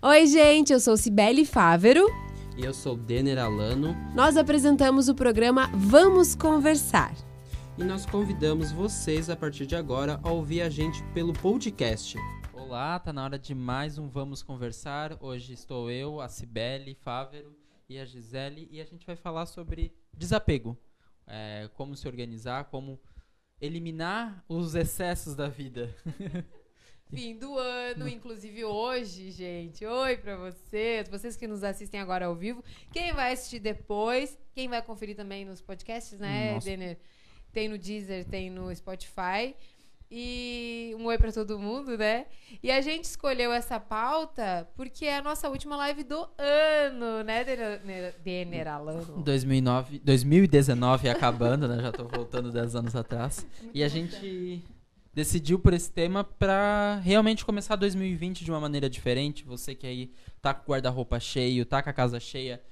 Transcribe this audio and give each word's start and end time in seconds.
Oi, 0.00 0.28
gente, 0.28 0.72
eu 0.72 0.78
sou 0.78 0.96
Cibele 0.96 1.44
Fávero. 1.44 2.06
E 2.56 2.64
eu 2.64 2.72
sou 2.72 2.96
Denner 2.96 3.36
Alano. 3.36 3.96
Nós 4.14 4.36
apresentamos 4.36 5.08
o 5.08 5.14
programa 5.14 5.68
Vamos 5.74 6.36
Conversar. 6.36 7.12
E 7.76 7.82
nós 7.82 8.06
convidamos 8.06 8.70
vocês 8.70 9.28
a 9.28 9.34
partir 9.34 9.66
de 9.66 9.74
agora 9.74 10.20
a 10.22 10.30
ouvir 10.30 10.62
a 10.62 10.70
gente 10.70 11.02
pelo 11.12 11.32
podcast. 11.32 12.16
Olá, 12.52 12.96
tá 13.00 13.12
na 13.12 13.24
hora 13.24 13.36
de 13.36 13.56
mais 13.56 13.98
um 13.98 14.08
Vamos 14.08 14.40
Conversar. 14.40 15.18
Hoje 15.20 15.52
estou 15.52 15.90
eu, 15.90 16.20
a 16.20 16.28
Cibele 16.28 16.94
Fávero 16.94 17.52
e 17.88 17.98
a 17.98 18.04
Gisele 18.04 18.68
e 18.70 18.80
a 18.80 18.84
gente 18.84 19.04
vai 19.04 19.16
falar 19.16 19.46
sobre 19.46 19.92
desapego. 20.16 20.78
É, 21.26 21.68
como 21.74 21.96
se 21.96 22.06
organizar, 22.06 22.66
como 22.66 23.00
eliminar 23.60 24.44
os 24.48 24.76
excessos 24.76 25.34
da 25.34 25.48
vida. 25.48 25.92
Fim 27.10 27.38
do 27.38 27.56
ano, 27.56 28.06
inclusive 28.06 28.64
hoje, 28.64 29.30
gente. 29.30 29.84
Oi 29.84 30.16
pra 30.18 30.36
vocês, 30.36 31.08
vocês 31.08 31.36
que 31.36 31.46
nos 31.46 31.64
assistem 31.64 32.00
agora 32.00 32.26
ao 32.26 32.34
vivo. 32.34 32.62
Quem 32.92 33.14
vai 33.14 33.32
assistir 33.32 33.58
depois, 33.60 34.38
quem 34.54 34.68
vai 34.68 34.82
conferir 34.82 35.16
também 35.16 35.42
nos 35.42 35.62
podcasts, 35.62 36.18
né, 36.18 36.52
Nossa. 36.52 36.66
Denner? 36.68 36.98
Tem 37.50 37.66
no 37.66 37.78
Deezer, 37.78 38.26
tem 38.26 38.50
no 38.50 38.74
Spotify. 38.76 39.56
E 40.10 40.94
um 40.98 41.06
oi 41.06 41.16
pra 41.16 41.32
todo 41.32 41.58
mundo, 41.58 41.96
né? 41.96 42.26
E 42.62 42.70
a 42.70 42.80
gente 42.82 43.04
escolheu 43.04 43.52
essa 43.52 43.80
pauta 43.80 44.68
porque 44.76 45.06
é 45.06 45.16
a 45.16 45.22
nossa 45.22 45.48
última 45.48 45.76
live 45.76 46.02
do 46.04 46.28
ano, 46.36 47.22
né, 47.24 47.42
Denner, 47.44 48.16
Denner 48.22 48.68
Alano? 48.68 49.22
2009, 49.22 49.98
2019 50.00 51.08
acabando, 51.08 51.66
né? 51.68 51.82
Já 51.82 51.90
tô 51.92 52.04
voltando 52.04 52.50
10 52.50 52.76
anos 52.76 52.94
atrás. 52.94 53.46
E 53.72 53.82
a 53.82 53.88
gente 53.88 54.62
decidiu 55.18 55.58
por 55.58 55.74
esse 55.74 55.90
tema 55.90 56.22
pra 56.22 57.00
realmente 57.02 57.44
começar 57.44 57.74
2020 57.74 58.44
de 58.44 58.52
uma 58.52 58.60
maneira 58.60 58.88
diferente. 58.88 59.44
Você 59.44 59.74
que 59.74 59.84
aí 59.84 60.12
tá 60.40 60.54
com 60.54 60.62
o 60.62 60.72
guarda-roupa 60.72 61.18
cheio, 61.18 61.66
tá 61.66 61.82
com 61.82 61.90
a 61.90 61.92
casa 61.92 62.20
cheia, 62.20 62.62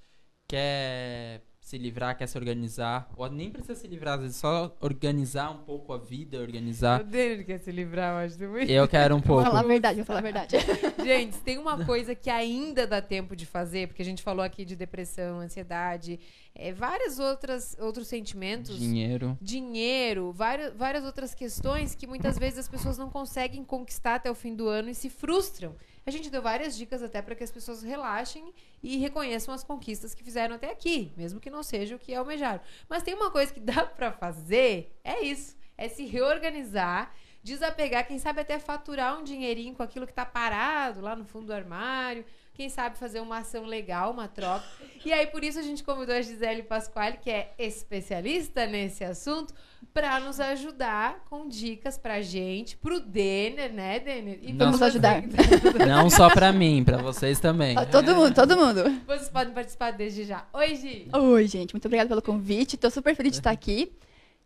quer 0.47 1.43
se 1.67 1.77
livrar, 1.77 2.17
quer 2.17 2.29
se 2.29 2.39
organizar, 2.39 3.11
ou 3.17 3.29
nem 3.29 3.51
precisa 3.51 3.75
se 3.75 3.89
livrar, 3.89 4.15
às 4.15 4.21
vezes 4.21 4.37
só 4.37 4.73
organizar 4.81 5.51
um 5.51 5.57
pouco 5.65 5.93
a 5.93 5.99
vida, 5.99 6.39
organizar. 6.39 7.01
O 7.01 7.05
Denner 7.05 7.45
quer 7.45 7.59
se 7.59 7.73
livrar, 7.73 8.13
eu 8.13 8.25
acho 8.25 8.39
muito. 8.49 8.71
Eu 8.71 8.87
quero 8.87 9.17
um 9.17 9.19
Vou 9.19 9.27
pouco. 9.43 9.51
falar 9.51 9.59
a 9.59 9.67
verdade, 9.67 9.97
vou 9.97 10.05
falar 10.05 10.21
a 10.21 10.23
verdade. 10.23 10.55
Gente, 11.05 11.39
tem 11.39 11.59
uma 11.59 11.85
coisa 11.85 12.15
que 12.15 12.31
ainda 12.31 12.87
dá 12.87 13.03
tempo 13.03 13.35
de 13.35 13.45
fazer, 13.45 13.89
porque 13.89 14.01
a 14.01 14.05
gente 14.05 14.23
falou 14.23 14.45
aqui 14.45 14.65
de 14.65 14.77
depressão, 14.77 15.41
ansiedade, 15.41 16.21
é, 16.55 16.73
várias 16.73 17.19
outras 17.19 17.77
outros 17.81 18.07
sentimentos, 18.07 18.79
Dinheiro. 18.79 19.37
dinheiro, 19.43 20.31
várias, 20.31 20.73
várias 20.73 21.03
outras 21.05 21.35
questões 21.35 21.97
que 21.97 22.07
muitas 22.07 22.39
vezes 22.39 22.61
as 22.61 22.69
pessoas 22.69 22.97
não 22.97 23.11
conseguem 23.11 23.65
conquistar 23.65 24.15
até 24.15 24.31
o 24.31 24.37
fim 24.37 24.55
do 24.55 24.69
ano 24.69 24.89
e 24.89 24.95
se 24.95 25.11
frustram. 25.11 25.75
A 26.07 26.11
gente 26.13 26.31
deu 26.31 26.41
várias 26.41 26.77
dicas 26.77 27.03
até 27.03 27.21
para 27.21 27.35
que 27.35 27.43
as 27.43 27.51
pessoas 27.51 27.83
relaxem 27.83 28.55
e 28.81 28.97
reconheçam 28.97 29.53
as 29.53 29.65
conquistas 29.65 30.15
que 30.15 30.23
fizeram 30.23 30.55
até 30.55 30.71
aqui, 30.71 31.13
mesmo 31.17 31.41
que 31.41 31.51
não 31.51 31.65
seja 31.65 31.97
o 31.97 31.99
que 31.99 32.15
almejaram. 32.15 32.61
Mas 32.89 33.03
tem 33.03 33.13
uma 33.13 33.29
coisa 33.29 33.53
que 33.53 33.59
dá 33.61 33.85
para 33.85 34.13
fazer, 34.13 34.97
é 35.03 35.21
isso, 35.25 35.57
é 35.77 35.89
se 35.89 36.07
reorganizar, 36.07 37.13
desapegar, 37.43 38.07
quem 38.07 38.21
sabe 38.21 38.41
até 38.41 38.57
faturar 38.57 39.19
um 39.19 39.25
dinheirinho 39.25 39.75
com 39.75 39.83
aquilo 39.83 40.07
que 40.07 40.15
tá 40.15 40.25
parado 40.25 41.01
lá 41.01 41.17
no 41.17 41.25
fundo 41.25 41.47
do 41.47 41.53
armário, 41.53 42.25
quem 42.57 42.71
sabe 42.71 42.97
fazer 42.97 43.21
uma 43.21 43.39
ação 43.39 43.67
legal, 43.67 44.13
uma 44.13 44.27
troca. 44.27 44.65
E 45.05 45.13
aí 45.13 45.27
por 45.27 45.45
isso 45.45 45.59
a 45.59 45.63
gente 45.63 45.85
convidou 45.85 46.15
a 46.15 46.23
Gisele 46.23 46.63
Pasquale, 46.63 47.19
que 47.19 47.31
é 47.31 47.53
especialista 47.59 48.67
nesse 48.67 49.05
assunto, 49.05 49.53
para 49.93 50.19
nos 50.21 50.41
ajudar 50.41 51.23
com 51.29 51.47
dicas 51.47 51.99
pra 51.99 52.23
gente, 52.23 52.75
pro 52.79 52.99
Denner, 52.99 53.71
né, 53.71 54.01
Denner? 54.01 54.39
E 54.41 54.53
Vamos 54.55 54.81
ajudar. 54.81 55.23
Não 55.87 56.09
só 56.09 56.31
pra 56.31 56.51
mim, 56.51 56.83
pra 56.83 56.97
vocês 56.97 57.39
também. 57.39 57.77
Todo 57.91 58.15
mundo, 58.15 58.35
todo 58.35 58.57
mundo. 58.57 59.03
Vocês 59.07 59.29
podem 59.29 59.53
participar 59.53 59.91
desde 59.91 60.25
já. 60.25 60.47
Oi, 60.55 60.75
Gi. 60.77 61.09
Oi, 61.13 61.47
gente, 61.47 61.75
muito 61.75 61.85
obrigada 61.85 62.09
pelo 62.09 62.23
convite. 62.23 62.79
Tô 62.79 62.91
super 62.91 63.15
feliz 63.15 63.33
de 63.33 63.39
estar 63.39 63.51
aqui. 63.51 63.93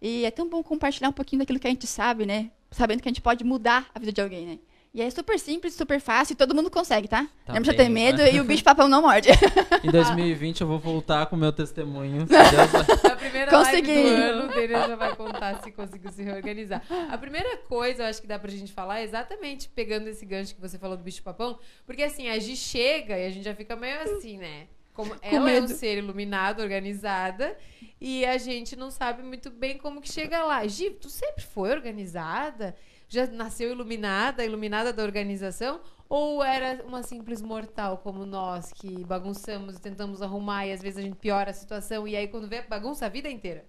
E 0.03 0.25
é 0.25 0.33
tão 0.33 0.49
bom 0.49 0.65
compartilhar 0.65 1.11
um 1.11 1.13
pouquinho 1.13 1.41
daquilo 1.41 1.61
que 1.61 1.67
a 1.69 1.71
gente 1.71 1.87
sabe, 1.87 2.27
né? 2.27 2.51
Sabendo 2.73 3.03
que 3.03 3.09
a 3.09 3.11
gente 3.11 3.23
pode 3.23 3.45
mudar 3.45 3.89
a 3.95 3.99
vida 4.01 4.13
de 4.13 4.21
alguém, 4.21 4.47
né? 4.47 4.59
E 4.93 5.01
é 5.01 5.09
super 5.09 5.39
simples, 5.39 5.75
super 5.75 6.01
fácil 6.01 6.33
e 6.33 6.37
todo 6.37 6.53
mundo 6.53 6.69
consegue, 6.69 7.07
tá? 7.07 7.29
Tá 7.47 7.53
não 7.53 7.63
precisa 7.63 7.77
ter 7.77 7.89
medo 7.89 8.19
né? 8.19 8.35
e 8.35 8.41
o 8.41 8.45
bicho 8.45 8.65
papão 8.65 8.89
não 8.89 9.03
morde. 9.03 9.29
Em 9.85 9.91
2020 9.91 10.63
eu 10.63 10.67
vou 10.67 10.81
voltar 10.81 11.27
com 11.27 11.37
o 11.37 11.39
meu 11.39 11.53
testemunho. 11.53 12.27
Deus- 12.27 12.89
A 13.07 13.15
primeira 13.15 13.53
Consegui. 13.53 13.87
live 13.87 14.11
do 14.11 14.17
ano, 14.17 14.45
o 14.47 14.49
Denner 14.49 14.89
já 14.89 14.97
vai 14.97 15.15
contar 15.15 15.63
se 15.63 15.71
conseguiu 15.71 16.11
se 16.11 16.25
reorganizar. 16.25 16.83
A 17.09 17.17
primeira 17.17 17.57
coisa, 17.59 18.03
eu 18.03 18.07
acho 18.07 18.21
que 18.21 18.27
dá 18.27 18.37
pra 18.37 18.51
gente 18.51 18.73
falar 18.73 18.99
é 18.99 19.05
exatamente 19.05 19.69
pegando 19.69 20.09
esse 20.09 20.27
gancho 20.27 20.57
que 20.57 20.61
você 20.61 20.77
falou 20.77 20.97
do 20.97 21.05
bicho 21.05 21.23
papão, 21.23 21.61
porque 21.87 22.03
assim, 22.03 22.29
a 22.29 22.37
Gi 22.41 22.57
chega 22.57 23.17
e 23.17 23.27
a 23.27 23.31
gente 23.31 23.45
já 23.45 23.55
fica 23.55 23.77
meio 23.77 24.01
assim, 24.01 24.39
né? 24.39 24.67
Como 24.93 25.15
ela 25.23 25.49
é 25.53 25.61
um 25.61 25.69
ser 25.69 25.99
iluminado, 25.99 26.61
organizada, 26.61 27.57
e 28.01 28.25
a 28.27 28.37
gente 28.39 28.75
não 28.75 28.91
sabe 28.91 29.23
muito 29.23 29.51
bem 29.51 29.79
como 29.79 30.01
que 30.01 30.11
chega 30.13 30.43
lá. 30.43 30.67
Gi, 30.67 30.91
tu 30.91 31.09
sempre 31.09 31.45
foi 31.45 31.71
organizada? 31.71 32.75
Já 33.13 33.27
nasceu 33.27 33.73
iluminada, 33.73 34.45
iluminada 34.45 34.93
da 34.93 35.03
organização? 35.03 35.81
Ou 36.09 36.45
era 36.45 36.81
uma 36.87 37.03
simples 37.03 37.43
mortal 37.43 37.99
como 37.99 38.25
nós, 38.25 38.73
que 38.73 39.05
bagunçamos 39.05 39.75
e 39.75 39.81
tentamos 39.81 40.23
arrumar 40.23 40.67
e 40.67 40.73
às 40.73 40.81
vezes 40.81 41.01
a 41.01 41.03
gente 41.03 41.17
piora 41.17 41.51
a 41.51 41.53
situação 41.53 42.07
e 42.07 42.15
aí 42.15 42.29
quando 42.29 42.49
vê, 42.49 42.63
bagunça 42.63 43.07
a 43.07 43.09
vida 43.09 43.29
inteira? 43.29 43.65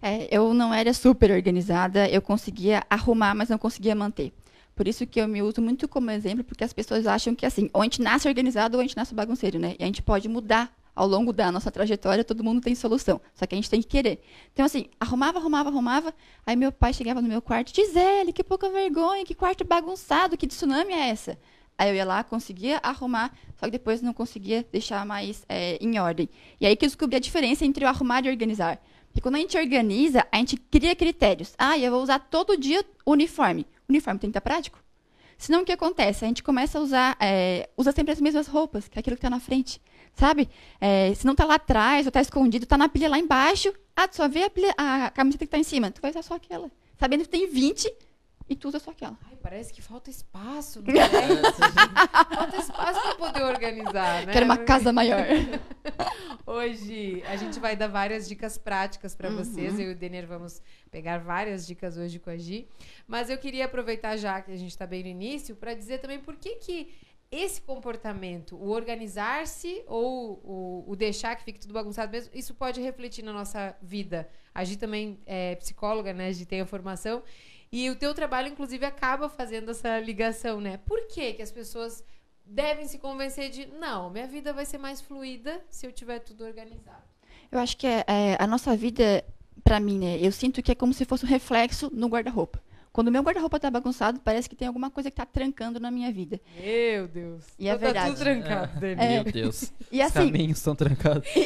É, 0.00 0.26
eu 0.34 0.54
não 0.54 0.72
era 0.72 0.94
super 0.94 1.30
organizada, 1.30 2.08
eu 2.08 2.22
conseguia 2.22 2.82
arrumar, 2.88 3.34
mas 3.34 3.50
não 3.50 3.58
conseguia 3.58 3.94
manter. 3.94 4.32
Por 4.74 4.88
isso 4.88 5.06
que 5.06 5.20
eu 5.20 5.28
me 5.28 5.42
uso 5.42 5.60
muito 5.60 5.86
como 5.86 6.10
exemplo, 6.10 6.42
porque 6.42 6.64
as 6.64 6.72
pessoas 6.72 7.06
acham 7.06 7.34
que 7.34 7.44
assim, 7.44 7.68
ou 7.74 7.82
a 7.82 7.84
gente 7.84 8.00
nasce 8.00 8.26
organizado 8.26 8.78
ou 8.78 8.80
a 8.80 8.84
gente 8.84 8.96
nasce 8.96 9.14
bagunceiro, 9.14 9.58
né? 9.58 9.76
E 9.78 9.82
a 9.82 9.86
gente 9.86 10.02
pode 10.02 10.30
mudar 10.30 10.74
ao 10.94 11.06
longo 11.06 11.32
da 11.32 11.50
nossa 11.50 11.70
trajetória, 11.70 12.22
todo 12.22 12.44
mundo 12.44 12.60
tem 12.60 12.74
solução. 12.74 13.20
Só 13.34 13.46
que 13.46 13.54
a 13.54 13.56
gente 13.56 13.70
tem 13.70 13.80
que 13.80 13.88
querer. 13.88 14.22
Então, 14.52 14.64
assim, 14.64 14.86
arrumava, 15.00 15.38
arrumava, 15.38 15.68
arrumava. 15.70 16.14
Aí 16.46 16.54
meu 16.54 16.70
pai 16.70 16.92
chegava 16.92 17.22
no 17.22 17.28
meu 17.28 17.40
quarto, 17.40 17.74
Gisele, 17.74 18.32
que 18.32 18.44
pouca 18.44 18.68
vergonha, 18.70 19.24
que 19.24 19.34
quarto 19.34 19.64
bagunçado, 19.64 20.36
que 20.36 20.46
tsunami 20.46 20.92
é 20.92 21.08
essa? 21.08 21.38
Aí 21.78 21.88
eu 21.88 21.94
ia 21.94 22.04
lá, 22.04 22.22
conseguia 22.22 22.78
arrumar, 22.82 23.34
só 23.56 23.66
que 23.66 23.72
depois 23.72 24.02
não 24.02 24.12
conseguia 24.12 24.64
deixar 24.70 25.04
mais 25.06 25.44
é, 25.48 25.78
em 25.80 25.98
ordem. 25.98 26.28
E 26.60 26.66
aí 26.66 26.76
que 26.76 26.84
eu 26.84 26.88
descobri 26.88 27.16
a 27.16 27.20
diferença 27.20 27.64
entre 27.64 27.84
o 27.84 27.88
arrumar 27.88 28.24
e 28.24 28.28
organizar. 28.28 28.80
Porque 29.08 29.20
quando 29.20 29.36
a 29.36 29.38
gente 29.38 29.56
organiza, 29.56 30.26
a 30.30 30.36
gente 30.36 30.56
cria 30.56 30.94
critérios. 30.94 31.54
Ah, 31.58 31.78
eu 31.78 31.90
vou 31.90 32.02
usar 32.02 32.18
todo 32.18 32.56
dia 32.56 32.84
uniforme. 33.06 33.66
Uniforme 33.88 34.20
tem 34.20 34.30
que 34.30 34.38
estar 34.38 34.40
prático. 34.40 34.82
Senão 35.36 35.62
o 35.62 35.64
que 35.64 35.72
acontece? 35.72 36.24
A 36.24 36.28
gente 36.28 36.42
começa 36.42 36.78
a 36.78 36.80
usar, 36.80 37.16
é, 37.20 37.68
usa 37.76 37.90
sempre 37.90 38.12
as 38.12 38.20
mesmas 38.20 38.46
roupas, 38.46 38.86
que 38.86 38.96
é 38.96 39.00
aquilo 39.00 39.16
que 39.16 39.18
está 39.18 39.28
na 39.28 39.40
frente. 39.40 39.80
Sabe? 40.14 40.48
É, 40.80 41.12
se 41.14 41.26
não 41.26 41.34
tá 41.34 41.44
lá 41.44 41.54
atrás, 41.54 42.06
ou 42.06 42.12
tá 42.12 42.20
escondido, 42.20 42.66
tá 42.66 42.76
na 42.78 42.88
pilha 42.88 43.08
lá 43.08 43.18
embaixo. 43.18 43.72
Ah, 43.96 44.06
tu 44.06 44.16
só 44.16 44.28
vê 44.28 44.44
a, 44.44 44.50
pilha, 44.50 44.74
a 44.76 45.10
camiseta 45.10 45.44
que 45.44 45.50
tá 45.50 45.58
em 45.58 45.62
cima. 45.64 45.90
Tu 45.90 46.00
vai 46.00 46.10
usar 46.10 46.22
só 46.22 46.34
aquela. 46.34 46.70
Sabendo 46.98 47.22
que 47.24 47.28
tem 47.30 47.46
20 47.50 47.92
e 48.48 48.54
tu 48.56 48.68
usa 48.68 48.78
só 48.78 48.90
aquela. 48.90 49.16
Ai, 49.28 49.36
parece 49.42 49.72
que 49.72 49.80
falta 49.82 50.10
espaço, 50.10 50.82
não 50.82 50.94
é? 50.94 51.08
falta 52.36 52.56
espaço 52.56 53.00
pra 53.00 53.14
poder 53.16 53.42
organizar, 53.44 54.26
né? 54.26 54.32
Quero 54.32 54.44
uma 54.44 54.58
casa 54.58 54.92
maior. 54.92 55.24
Hoje 56.46 57.22
a 57.28 57.36
gente 57.36 57.58
vai 57.60 57.76
dar 57.76 57.88
várias 57.88 58.28
dicas 58.28 58.58
práticas 58.58 59.14
para 59.14 59.30
Uhum. 59.30 59.36
vocês. 59.36 59.78
Eu 59.78 59.90
e 59.90 59.92
o 59.92 59.96
Denner 59.96 60.26
vamos 60.26 60.60
pegar 60.90 61.18
várias 61.18 61.66
dicas 61.66 61.96
hoje 61.96 62.18
com 62.18 62.30
a 62.30 62.36
Gi. 62.36 62.66
Mas 63.06 63.30
eu 63.30 63.38
queria 63.38 63.64
aproveitar 63.64 64.16
já 64.16 64.40
que 64.40 64.50
a 64.52 64.56
gente 64.56 64.70
está 64.70 64.86
bem 64.86 65.02
no 65.02 65.08
início 65.08 65.54
para 65.56 65.74
dizer 65.74 65.98
também 65.98 66.18
por 66.18 66.36
que 66.36 66.56
que 66.56 66.92
esse 67.32 67.62
comportamento, 67.62 68.54
o 68.56 68.68
organizar-se 68.68 69.82
ou 69.86 70.38
o, 70.44 70.84
o 70.86 70.94
deixar 70.94 71.34
que 71.34 71.42
fique 71.42 71.58
tudo 71.58 71.72
bagunçado 71.72 72.12
mesmo, 72.12 72.30
isso 72.34 72.54
pode 72.54 72.78
refletir 72.80 73.24
na 73.24 73.32
nossa 73.32 73.74
vida. 73.80 74.28
A 74.54 74.62
Gi 74.62 74.76
também 74.76 75.18
é 75.24 75.56
psicóloga, 75.56 76.12
né? 76.12 76.28
A 76.28 76.32
Gi 76.32 76.44
tem 76.44 76.60
a 76.60 76.66
formação. 76.66 77.22
E 77.72 77.88
o 77.88 77.96
teu 77.96 78.12
trabalho, 78.12 78.48
inclusive, 78.48 78.84
acaba 78.84 79.30
fazendo 79.30 79.70
essa 79.70 79.98
ligação, 79.98 80.60
né? 80.60 80.76
Por 80.84 81.08
que 81.08 81.32
que 81.32 81.40
as 81.40 81.50
pessoas 81.50 82.04
devem 82.44 82.86
se 82.86 82.98
convencer 82.98 83.50
de 83.50 83.66
não, 83.66 84.10
minha 84.10 84.26
vida 84.26 84.52
vai 84.52 84.66
ser 84.66 84.76
mais 84.76 85.00
fluida 85.00 85.64
se 85.70 85.86
eu 85.86 85.92
tiver 85.92 86.18
tudo 86.18 86.44
organizado. 86.44 87.02
Eu 87.50 87.58
acho 87.58 87.76
que 87.76 87.86
é, 87.86 88.04
é, 88.06 88.36
a 88.38 88.46
nossa 88.46 88.76
vida, 88.76 89.24
pra 89.64 89.80
mim, 89.80 89.98
né? 89.98 90.18
Eu 90.20 90.32
sinto 90.32 90.62
que 90.62 90.72
é 90.72 90.74
como 90.74 90.92
se 90.92 91.04
fosse 91.06 91.24
um 91.24 91.28
reflexo 91.28 91.90
no 91.94 92.08
guarda-roupa. 92.08 92.62
Quando 92.92 93.08
o 93.08 93.10
meu 93.10 93.22
guarda-roupa 93.22 93.58
tá 93.58 93.70
bagunçado, 93.70 94.20
parece 94.20 94.48
que 94.48 94.54
tem 94.54 94.68
alguma 94.68 94.90
coisa 94.90 95.10
que 95.10 95.16
tá 95.16 95.24
trancando 95.24 95.80
na 95.80 95.90
minha 95.90 96.12
vida. 96.12 96.40
Meu 96.60 97.08
Deus. 97.08 97.44
E 97.58 97.66
é 97.68 97.74
Então 97.74 97.92
Tá 97.92 98.06
tudo 98.06 98.16
verdade. 98.16 98.42
trancado. 98.42 98.86
É. 98.86 99.22
Meu 99.22 99.32
Deus. 99.32 99.72
E 99.90 100.00
Os 100.00 100.06
assim, 100.06 100.26
caminhos 100.26 100.58
estão 100.58 100.74
trancados. 100.74 101.26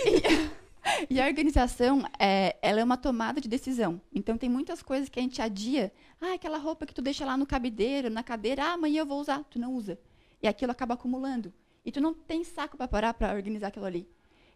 E 1.11 1.21
a 1.21 1.27
organização, 1.27 2.05
é, 2.17 2.57
ela 2.63 2.81
é 2.81 2.85
uma 2.85 2.97
tomada 2.97 3.41
de 3.41 3.49
decisão. 3.49 4.01
Então, 4.15 4.39
tem 4.39 4.49
muitas 4.49 4.83
coisas 4.85 5.09
que 5.09 5.19
a 5.19 5.23
gente 5.23 5.43
adia. 5.43 5.93
Ah, 6.21 6.35
aquela 6.35 6.59
roupa 6.59 6.87
que 6.87 6.95
tu 6.95 7.03
deixa 7.03 7.25
lá 7.25 7.37
no 7.37 7.45
cabideiro, 7.45 8.09
na 8.09 8.23
cadeira, 8.23 8.63
ah, 8.65 8.73
amanhã 8.75 9.01
eu 9.01 9.07
vou 9.07 9.21
usar. 9.21 9.43
Tu 9.51 9.59
não 9.59 9.75
usa. 9.75 9.99
E 10.41 10.47
aquilo 10.47 10.71
acaba 10.71 10.95
acumulando. 10.95 11.53
E 11.85 11.91
tu 11.91 12.01
não 12.01 12.15
tem 12.15 12.45
saco 12.45 12.77
para 12.77 12.87
parar 12.87 13.15
para 13.15 13.35
organizar 13.35 13.67
aquilo 13.69 13.85
ali. 13.85 14.09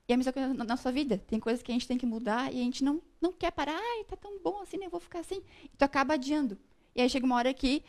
E 0.08 0.12
é 0.12 0.14
a 0.14 0.16
mesma 0.16 0.32
coisa 0.32 0.54
na 0.54 0.64
nossa 0.64 0.90
vida. 0.92 1.18
Tem 1.26 1.40
coisas 1.40 1.62
que 1.62 1.72
a 1.72 1.74
gente 1.74 1.86
tem 1.88 1.98
que 1.98 2.06
mudar 2.06 2.52
e 2.52 2.60
a 2.60 2.64
gente 2.64 2.84
não, 2.84 3.02
não 3.20 3.32
quer 3.32 3.50
parar. 3.50 3.76
Ai, 3.76 4.04
tá 4.04 4.16
tão 4.16 4.40
bom 4.40 4.60
assim, 4.62 4.76
né? 4.78 4.86
Eu 4.86 4.90
vou 4.90 5.00
ficar 5.00 5.18
assim. 5.18 5.42
E 5.64 5.76
tu 5.76 5.82
acaba 5.82 6.14
adiando. 6.14 6.56
E 6.94 7.00
aí 7.00 7.08
chega 7.08 7.26
uma 7.26 7.36
hora 7.36 7.52
que 7.52 7.82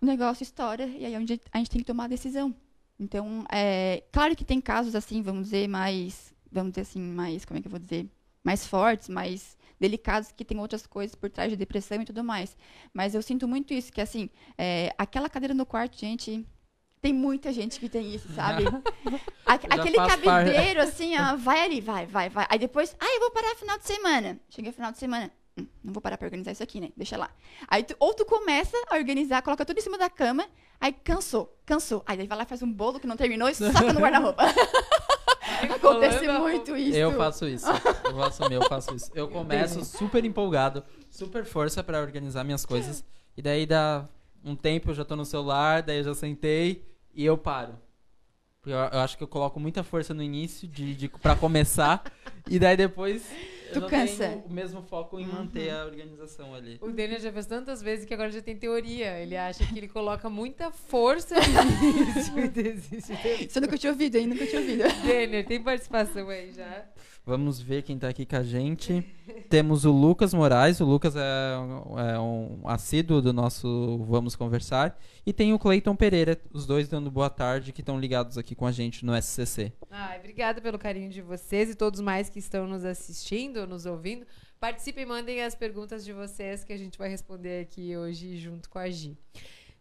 o 0.00 0.06
negócio 0.06 0.42
estoura 0.42 0.86
e 0.86 1.04
aí 1.04 1.14
é 1.14 1.18
onde 1.18 1.40
a 1.52 1.58
gente 1.58 1.70
tem 1.70 1.80
que 1.80 1.86
tomar 1.86 2.04
a 2.04 2.08
decisão. 2.08 2.54
Então, 2.98 3.44
é, 3.50 4.02
claro 4.10 4.34
que 4.34 4.44
tem 4.44 4.60
casos 4.60 4.94
assim, 4.94 5.22
vamos 5.22 5.44
dizer, 5.44 5.68
mais, 5.68 6.34
vamos 6.50 6.72
dizer 6.72 6.82
assim, 6.82 7.00
mais, 7.00 7.44
como 7.44 7.58
é 7.58 7.60
que 7.60 7.68
eu 7.68 7.70
vou 7.70 7.80
dizer, 7.80 8.08
mais 8.42 8.66
fortes, 8.66 9.08
mais 9.08 9.56
delicados, 9.78 10.32
que 10.32 10.44
tem 10.44 10.58
outras 10.58 10.86
coisas 10.86 11.14
por 11.14 11.28
trás 11.28 11.50
de 11.50 11.56
depressão 11.56 12.00
e 12.00 12.04
tudo 12.04 12.24
mais. 12.24 12.56
Mas 12.94 13.14
eu 13.14 13.20
sinto 13.20 13.46
muito 13.46 13.74
isso, 13.74 13.92
que 13.92 14.00
assim, 14.00 14.30
é, 14.56 14.94
aquela 14.96 15.28
cadeira 15.28 15.52
no 15.52 15.66
quarto, 15.66 15.98
gente, 15.98 16.46
tem 17.00 17.12
muita 17.12 17.52
gente 17.52 17.78
que 17.78 17.88
tem 17.88 18.14
isso, 18.14 18.32
sabe? 18.32 18.64
Aquele 19.46 19.96
cabideiro, 19.96 20.80
assim, 20.82 21.16
ó, 21.18 21.36
vai 21.36 21.60
ali, 21.60 21.80
vai, 21.80 22.06
vai, 22.06 22.28
vai. 22.28 22.46
Aí 22.48 22.58
depois, 22.58 22.96
ah, 22.98 23.14
eu 23.14 23.20
vou 23.20 23.30
parar 23.30 23.54
final 23.54 23.78
de 23.78 23.86
semana. 23.86 24.40
Cheguei 24.48 24.72
final 24.72 24.90
de 24.90 24.98
semana. 24.98 25.30
Não 25.56 25.92
vou 25.92 26.02
parar 26.02 26.18
pra 26.18 26.26
organizar 26.26 26.52
isso 26.52 26.62
aqui, 26.62 26.80
né? 26.80 26.90
Deixa 26.96 27.16
lá. 27.16 27.30
Aí 27.68 27.82
tu- 27.82 27.96
ou 27.98 28.12
tu 28.14 28.24
começa 28.26 28.76
a 28.90 28.96
organizar, 28.96 29.42
coloca 29.42 29.64
tudo 29.64 29.78
em 29.78 29.82
cima 29.82 29.96
da 29.96 30.10
cama, 30.10 30.46
aí 30.80 30.92
cansou, 30.92 31.56
cansou. 31.64 32.02
Aí 32.06 32.16
daí 32.16 32.26
vai 32.26 32.36
lá 32.38 32.44
e 32.44 32.46
faz 32.46 32.62
um 32.62 32.70
bolo 32.72 33.00
que 33.00 33.06
não 33.06 33.16
terminou 33.16 33.48
e 33.48 33.54
soca 33.54 33.92
no 33.92 34.00
guarda-roupa. 34.00 34.42
Acontece 35.74 36.26
muito 36.28 36.76
isso. 36.76 36.98
Eu 36.98 37.12
faço 37.16 37.48
isso. 37.48 37.66
Eu 38.04 38.16
faço 38.16 38.48
meu, 38.48 38.60
eu 38.62 38.68
faço 38.68 38.94
isso. 38.94 39.10
Eu 39.14 39.28
começo 39.30 39.84
super 39.84 40.24
empolgado, 40.24 40.84
super 41.10 41.44
força 41.44 41.82
pra 41.82 42.00
organizar 42.00 42.44
minhas 42.44 42.66
coisas. 42.66 43.04
E 43.36 43.40
daí 43.42 43.64
dá 43.64 44.06
um 44.44 44.54
tempo, 44.54 44.90
eu 44.90 44.94
já 44.94 45.04
tô 45.04 45.16
no 45.16 45.24
celular, 45.24 45.82
daí 45.82 45.98
eu 45.98 46.04
já 46.04 46.14
sentei 46.14 46.84
e 47.14 47.24
eu 47.24 47.38
paro. 47.38 47.74
Porque 48.60 48.74
eu, 48.74 48.78
eu 48.78 49.00
acho 49.00 49.16
que 49.16 49.22
eu 49.22 49.28
coloco 49.28 49.58
muita 49.58 49.82
força 49.82 50.12
no 50.12 50.22
início 50.22 50.68
de, 50.68 50.94
de, 50.94 51.08
pra 51.08 51.34
começar. 51.34 52.02
e 52.48 52.58
daí 52.58 52.76
depois 52.76 53.22
Tu 53.72 53.80
não 53.80 53.88
cansa. 53.88 54.28
tenho 54.28 54.44
o 54.46 54.52
mesmo 54.52 54.82
foco 54.82 55.18
em 55.18 55.26
manter 55.26 55.70
a 55.70 55.84
organização 55.84 56.54
ali. 56.54 56.78
O 56.80 56.90
Daniel 56.90 57.20
já 57.20 57.32
fez 57.32 57.46
tantas 57.46 57.82
vezes 57.82 58.04
que 58.04 58.14
agora 58.14 58.30
já 58.30 58.40
tem 58.42 58.56
teoria. 58.56 59.18
Ele 59.18 59.36
acha 59.36 59.64
que 59.66 59.78
ele 59.78 59.88
coloca 59.88 60.28
muita 60.30 60.70
força 60.70 61.34
no 61.40 61.88
início 62.00 62.38
e 62.38 62.48
desiste 62.48 63.12
depois. 63.12 63.52
Você 63.52 63.60
nunca 63.60 63.78
tinha 63.78 63.92
ouvido, 63.92 64.16
hein? 64.16 64.26
Nunca 64.26 64.46
tinha 64.46 64.60
ouvido. 64.60 64.84
Daniel, 65.06 65.44
tem 65.44 65.62
participação 65.62 66.28
aí 66.28 66.52
já? 66.52 66.84
Vamos 67.28 67.60
ver 67.60 67.82
quem 67.82 67.98
tá 67.98 68.08
aqui 68.08 68.24
com 68.24 68.36
a 68.36 68.42
gente. 68.44 69.04
Temos 69.50 69.84
o 69.84 69.90
Lucas 69.90 70.32
Moraes. 70.32 70.78
O 70.80 70.84
Lucas 70.84 71.16
é, 71.16 71.58
um- 71.58 71.98
é 71.98 72.20
um 72.20 72.60
assíduo 72.68 73.20
do 73.20 73.32
nosso 73.32 73.98
Vamos 74.08 74.36
Conversar. 74.36 74.96
E 75.26 75.32
tem 75.32 75.52
o 75.52 75.58
Cleiton 75.58 75.96
Pereira, 75.96 76.40
os 76.52 76.66
dois 76.66 76.86
dando 76.88 77.10
boa 77.10 77.28
tarde, 77.28 77.72
que 77.72 77.80
estão 77.80 77.98
ligados 77.98 78.38
aqui 78.38 78.54
com 78.54 78.64
a 78.64 78.70
gente 78.70 79.04
no 79.04 79.12
SCC. 79.12 79.72
Ai, 79.90 80.20
obrigada 80.20 80.60
pelo 80.60 80.78
carinho 80.78 81.10
de 81.10 81.20
vocês 81.20 81.68
e 81.68 81.74
todos 81.74 82.00
mais 82.00 82.28
que 82.30 82.38
estão 82.38 82.64
nos 82.68 82.84
assistindo, 82.84 83.66
nos 83.66 83.86
ouvindo. 83.86 84.24
Participem, 84.60 85.04
mandem 85.04 85.42
as 85.42 85.56
perguntas 85.56 86.04
de 86.04 86.12
vocês 86.12 86.62
que 86.62 86.72
a 86.72 86.78
gente 86.78 86.96
vai 86.96 87.08
responder 87.08 87.62
aqui 87.62 87.96
hoje 87.96 88.36
junto 88.38 88.70
com 88.70 88.78
a 88.78 88.88
Gi. 88.88 89.18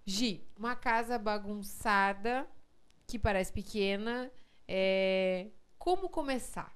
Gi, 0.04 0.44
uma 0.58 0.76
casa 0.76 1.20
bagunçada 1.20 2.48
que 3.06 3.20
parece 3.20 3.54
pequena, 3.54 4.32
é... 4.68 5.48
como 5.78 6.10
começar? 6.10 6.75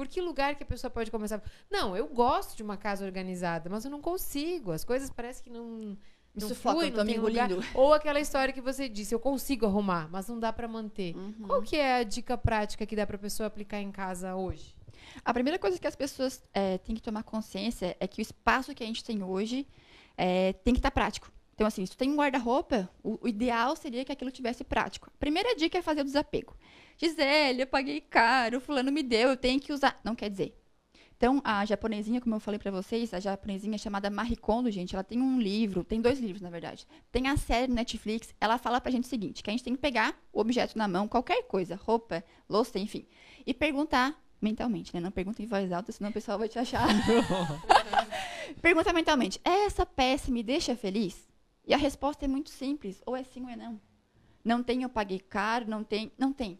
Por 0.00 0.08
que 0.08 0.18
lugar 0.18 0.54
que 0.54 0.62
a 0.62 0.66
pessoa 0.66 0.90
pode 0.90 1.10
começar? 1.10 1.42
Não, 1.70 1.94
eu 1.94 2.06
gosto 2.06 2.56
de 2.56 2.62
uma 2.62 2.78
casa 2.78 3.04
organizada, 3.04 3.68
mas 3.68 3.84
eu 3.84 3.90
não 3.90 4.00
consigo. 4.00 4.72
As 4.72 4.82
coisas 4.82 5.10
parecem 5.10 5.44
que 5.44 5.50
não, 5.50 5.66
Me 5.78 5.98
não 6.36 6.48
sufoca, 6.48 6.90
tô 6.90 6.96
não 6.96 7.04
me 7.04 7.12
tem 7.12 7.20
lugar. 7.20 7.50
Ou 7.76 7.92
aquela 7.92 8.18
história 8.18 8.50
que 8.50 8.62
você 8.62 8.88
disse, 8.88 9.14
eu 9.14 9.20
consigo 9.20 9.66
arrumar, 9.66 10.08
mas 10.10 10.26
não 10.26 10.40
dá 10.40 10.54
pra 10.54 10.66
manter. 10.66 11.14
Uhum. 11.14 11.46
Qual 11.46 11.60
que 11.60 11.76
é 11.76 11.96
a 11.96 12.02
dica 12.02 12.38
prática 12.38 12.86
que 12.86 12.96
dá 12.96 13.06
pra 13.06 13.18
pessoa 13.18 13.46
aplicar 13.46 13.78
em 13.78 13.92
casa 13.92 14.34
hoje? 14.34 14.74
A 15.22 15.34
primeira 15.34 15.58
coisa 15.58 15.78
que 15.78 15.86
as 15.86 15.94
pessoas 15.94 16.42
é, 16.54 16.78
têm 16.78 16.94
que 16.94 17.02
tomar 17.02 17.22
consciência 17.22 17.94
é 18.00 18.08
que 18.08 18.22
o 18.22 18.24
espaço 18.24 18.74
que 18.74 18.82
a 18.82 18.86
gente 18.86 19.04
tem 19.04 19.22
hoje 19.22 19.68
é, 20.16 20.54
tem 20.54 20.72
que 20.72 20.78
estar 20.78 20.92
prático. 20.92 21.30
Então, 21.60 21.68
assim, 21.68 21.84
se 21.84 21.92
tu 21.92 21.98
tem 21.98 22.10
um 22.10 22.16
guarda-roupa, 22.16 22.88
o, 23.02 23.18
o 23.20 23.28
ideal 23.28 23.76
seria 23.76 24.02
que 24.02 24.10
aquilo 24.10 24.30
tivesse 24.30 24.64
prático. 24.64 25.10
A 25.14 25.18
primeira 25.18 25.54
dica 25.54 25.76
é 25.76 25.82
fazer 25.82 26.00
o 26.00 26.04
desapego. 26.04 26.56
Gisele, 26.96 27.60
eu 27.60 27.66
paguei 27.66 28.00
caro, 28.00 28.62
fulano 28.62 28.90
me 28.90 29.02
deu, 29.02 29.28
eu 29.28 29.36
tenho 29.36 29.60
que 29.60 29.70
usar. 29.70 30.00
Não 30.02 30.14
quer 30.14 30.30
dizer. 30.30 30.58
Então, 31.14 31.38
a 31.44 31.62
japonesinha, 31.66 32.18
como 32.18 32.34
eu 32.34 32.40
falei 32.40 32.58
pra 32.58 32.70
vocês, 32.70 33.12
a 33.12 33.20
japonesinha 33.20 33.76
chamada 33.76 34.08
Marie 34.08 34.38
Kondo, 34.38 34.70
gente, 34.70 34.94
ela 34.94 35.04
tem 35.04 35.20
um 35.20 35.38
livro, 35.38 35.84
tem 35.84 36.00
dois 36.00 36.18
livros, 36.18 36.40
na 36.40 36.48
verdade. 36.48 36.86
Tem 37.12 37.28
a 37.28 37.36
série 37.36 37.70
Netflix, 37.70 38.34
ela 38.40 38.56
fala 38.56 38.80
pra 38.80 38.90
gente 38.90 39.04
o 39.04 39.08
seguinte, 39.08 39.42
que 39.42 39.50
a 39.50 39.52
gente 39.52 39.62
tem 39.62 39.74
que 39.74 39.82
pegar 39.82 40.18
o 40.32 40.40
objeto 40.40 40.78
na 40.78 40.88
mão, 40.88 41.06
qualquer 41.06 41.42
coisa, 41.42 41.76
roupa, 41.76 42.24
louça, 42.48 42.78
enfim, 42.78 43.06
e 43.46 43.52
perguntar 43.52 44.18
mentalmente, 44.40 44.94
né? 44.94 45.00
Não 45.00 45.10
pergunta 45.10 45.42
em 45.42 45.46
voz 45.46 45.70
alta, 45.70 45.92
senão 45.92 46.08
o 46.08 46.14
pessoal 46.14 46.38
vai 46.38 46.48
te 46.48 46.58
achar. 46.58 46.88
pergunta 48.62 48.94
mentalmente, 48.94 49.38
essa 49.44 49.84
peça 49.84 50.30
me 50.30 50.42
deixa 50.42 50.74
feliz? 50.74 51.28
E 51.66 51.74
a 51.74 51.76
resposta 51.76 52.24
é 52.24 52.28
muito 52.28 52.50
simples, 52.50 53.02
ou 53.06 53.16
é 53.16 53.22
sim 53.22 53.42
ou 53.42 53.48
é 53.48 53.56
não. 53.56 53.80
Não 54.44 54.62
tem, 54.62 54.82
eu 54.82 54.88
paguei 54.88 55.18
caro, 55.18 55.68
não 55.68 55.84
tem, 55.84 56.10
não 56.18 56.32
tem. 56.32 56.58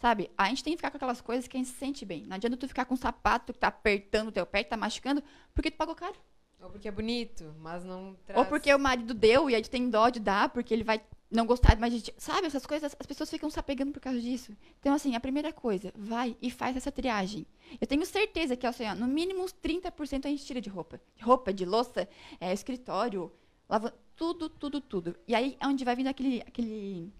Sabe? 0.00 0.30
A 0.36 0.48
gente 0.48 0.64
tem 0.64 0.72
que 0.72 0.78
ficar 0.78 0.90
com 0.90 0.96
aquelas 0.96 1.20
coisas 1.20 1.46
que 1.46 1.56
a 1.56 1.60
gente 1.60 1.70
se 1.70 1.76
sente 1.76 2.04
bem. 2.04 2.26
Não 2.26 2.36
adianta 2.36 2.56
tu 2.56 2.66
ficar 2.66 2.84
com 2.84 2.94
um 2.94 2.96
sapato 2.96 3.52
que 3.52 3.58
tá 3.58 3.68
apertando 3.68 4.28
o 4.28 4.32
teu 4.32 4.44
pé, 4.44 4.64
que 4.64 4.70
tá 4.70 4.76
machucando, 4.76 5.22
porque 5.54 5.70
tu 5.70 5.76
pagou 5.76 5.94
caro. 5.94 6.16
Ou 6.60 6.70
porque 6.70 6.88
é 6.88 6.92
bonito, 6.92 7.54
mas 7.58 7.84
não 7.84 8.16
traz... 8.24 8.38
Ou 8.38 8.46
porque 8.46 8.72
o 8.72 8.78
marido 8.78 9.14
deu 9.14 9.50
e 9.50 9.54
aí 9.54 9.62
tu 9.62 9.70
tem 9.70 9.90
dó 9.90 10.08
de 10.08 10.20
dar, 10.20 10.48
porque 10.48 10.72
ele 10.72 10.84
vai 10.84 11.00
não 11.32 11.46
gostar 11.46 11.76
mais 11.78 11.92
de 11.92 12.02
ti. 12.02 12.14
Sabe, 12.18 12.46
essas 12.46 12.66
coisas, 12.66 12.94
as 12.98 13.06
pessoas 13.06 13.30
ficam 13.30 13.50
se 13.50 13.58
apegando 13.58 13.90
por 13.90 14.00
causa 14.00 14.20
disso. 14.20 14.52
Então, 14.78 14.94
assim, 14.94 15.16
a 15.16 15.20
primeira 15.20 15.52
coisa, 15.52 15.92
vai 15.96 16.36
e 16.40 16.50
faz 16.50 16.76
essa 16.76 16.92
triagem. 16.92 17.46
Eu 17.80 17.86
tenho 17.86 18.04
certeza 18.04 18.56
que, 18.56 18.66
assim, 18.66 18.86
ó, 18.86 18.94
no 18.94 19.06
mínimo 19.06 19.42
uns 19.42 19.52
30% 19.52 20.26
a 20.26 20.28
gente 20.28 20.44
tira 20.44 20.60
de 20.60 20.68
roupa. 20.68 21.00
De 21.16 21.24
roupa, 21.24 21.52
de 21.52 21.64
louça, 21.64 22.08
é, 22.40 22.52
escritório, 22.52 23.32
lava, 23.72 23.94
tudo, 24.14 24.50
tudo, 24.50 24.80
tudo. 24.82 25.16
E 25.26 25.34
aí 25.34 25.56
é 25.58 25.66
onde 25.66 25.82
vai 25.82 25.96
vindo 25.96 26.08
aquele, 26.08 26.42
aquele, 26.42 27.10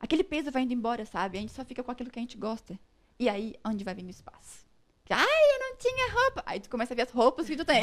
aquele 0.00 0.24
peso 0.24 0.50
vai 0.50 0.62
indo 0.62 0.74
embora, 0.74 1.06
sabe? 1.06 1.38
A 1.38 1.40
gente 1.40 1.52
só 1.52 1.64
fica 1.64 1.82
com 1.82 1.92
aquilo 1.92 2.10
que 2.10 2.18
a 2.18 2.22
gente 2.22 2.36
gosta. 2.36 2.76
E 3.18 3.28
aí 3.28 3.54
é 3.62 3.68
onde 3.68 3.84
vai 3.84 3.94
vindo 3.94 4.08
o 4.08 4.10
espaço. 4.10 4.66
Ai, 5.08 5.54
eu 5.54 5.58
não 5.60 5.76
tinha 5.76 6.12
roupa. 6.12 6.42
Aí 6.44 6.58
tu 6.58 6.68
começa 6.68 6.92
a 6.92 6.96
ver 6.96 7.02
as 7.02 7.10
roupas 7.10 7.46
que 7.46 7.56
tu 7.56 7.64
tem. 7.64 7.82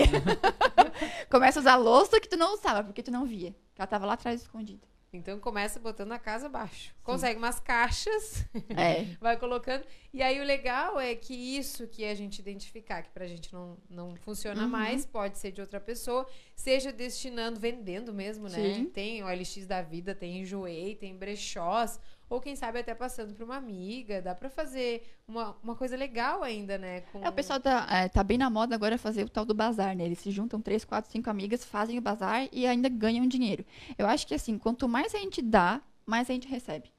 começa 1.30 1.60
a 1.60 1.62
usar 1.62 1.75
louça 1.77 2.19
que 2.19 2.27
tu 2.27 2.36
não 2.36 2.54
usava, 2.56 2.83
porque 2.83 3.04
tu 3.04 3.12
não 3.12 3.25
via. 3.25 3.51
Que 3.74 3.81
ela 3.81 3.88
tava 3.88 4.06
lá 4.06 4.13
atrás 4.13 4.42
escondida. 4.42 4.86
Então 5.11 5.39
começa 5.39 5.79
botando 5.79 6.11
a 6.11 6.19
casa 6.19 6.45
abaixo. 6.45 6.94
Consegue 7.03 7.38
umas 7.39 7.59
caixas, 7.59 8.45
É. 8.77 9.06
vai 9.19 9.38
colocando. 9.38 9.83
E 10.13 10.21
aí 10.21 10.39
o 10.39 10.44
legal 10.44 11.00
é 11.00 11.15
que 11.15 11.33
isso 11.33 11.88
que 11.88 12.06
a 12.06 12.13
gente 12.13 12.39
identificar, 12.39 13.01
que 13.01 13.09
pra 13.09 13.25
gente 13.25 13.51
não, 13.51 13.75
não 13.89 14.15
funciona 14.17 14.63
Uhum. 14.63 14.69
mais, 14.69 15.06
pode 15.06 15.39
ser 15.39 15.51
de 15.51 15.61
outra 15.61 15.79
pessoa, 15.79 16.27
seja 16.56 16.91
destinando, 16.91 17.59
vendendo 17.59 18.13
mesmo, 18.13 18.47
né? 18.47 18.75
Sim. 18.75 18.85
Tem 18.85 19.23
o 19.23 19.27
LX 19.27 19.65
da 19.65 19.81
vida, 19.81 20.13
tem 20.13 20.41
Enjoei, 20.41 20.95
tem 20.95 21.15
brechós, 21.17 22.00
ou 22.29 22.39
quem 22.39 22.55
sabe 22.55 22.79
até 22.79 22.93
passando 22.93 23.33
pra 23.33 23.43
uma 23.43 23.55
amiga. 23.55 24.21
Dá 24.21 24.35
pra 24.35 24.49
fazer 24.49 25.03
uma, 25.27 25.57
uma 25.63 25.75
coisa 25.75 25.98
legal 25.98 26.43
ainda, 26.43 26.77
né? 26.77 27.01
Com... 27.01 27.24
É, 27.24 27.29
o 27.29 27.33
pessoal 27.33 27.59
tá, 27.59 27.88
é, 27.89 28.07
tá 28.07 28.24
bem 28.24 28.38
na 28.38 28.50
moda 28.50 28.75
agora 28.75 28.98
fazer 28.98 29.24
o 29.24 29.29
tal 29.29 29.43
do 29.43 29.53
bazar, 29.55 29.95
né? 29.95 30.05
Eles 30.05 30.19
se 30.19 30.29
juntam 30.29 30.62
três, 30.62 30.86
quatro, 30.86 31.12
cinco 31.12 31.29
amigas, 31.29 31.65
fazem 31.65 31.98
o 31.98 32.01
bazar 32.01 32.48
e 32.51 32.67
ainda 32.67 32.88
ganham 32.88 33.27
dinheiro. 33.27 33.65
Eu 33.98 34.05
acho 34.05 34.27
que, 34.27 34.36
assim, 34.36 34.57
quanto 34.57 34.88
mais 34.88 35.15
a 35.15 35.17
gente 35.17 35.41
dá, 35.41 35.81
mais 36.05 36.29
a 36.29 36.33
gente 36.33 36.48
recebe. 36.48 36.91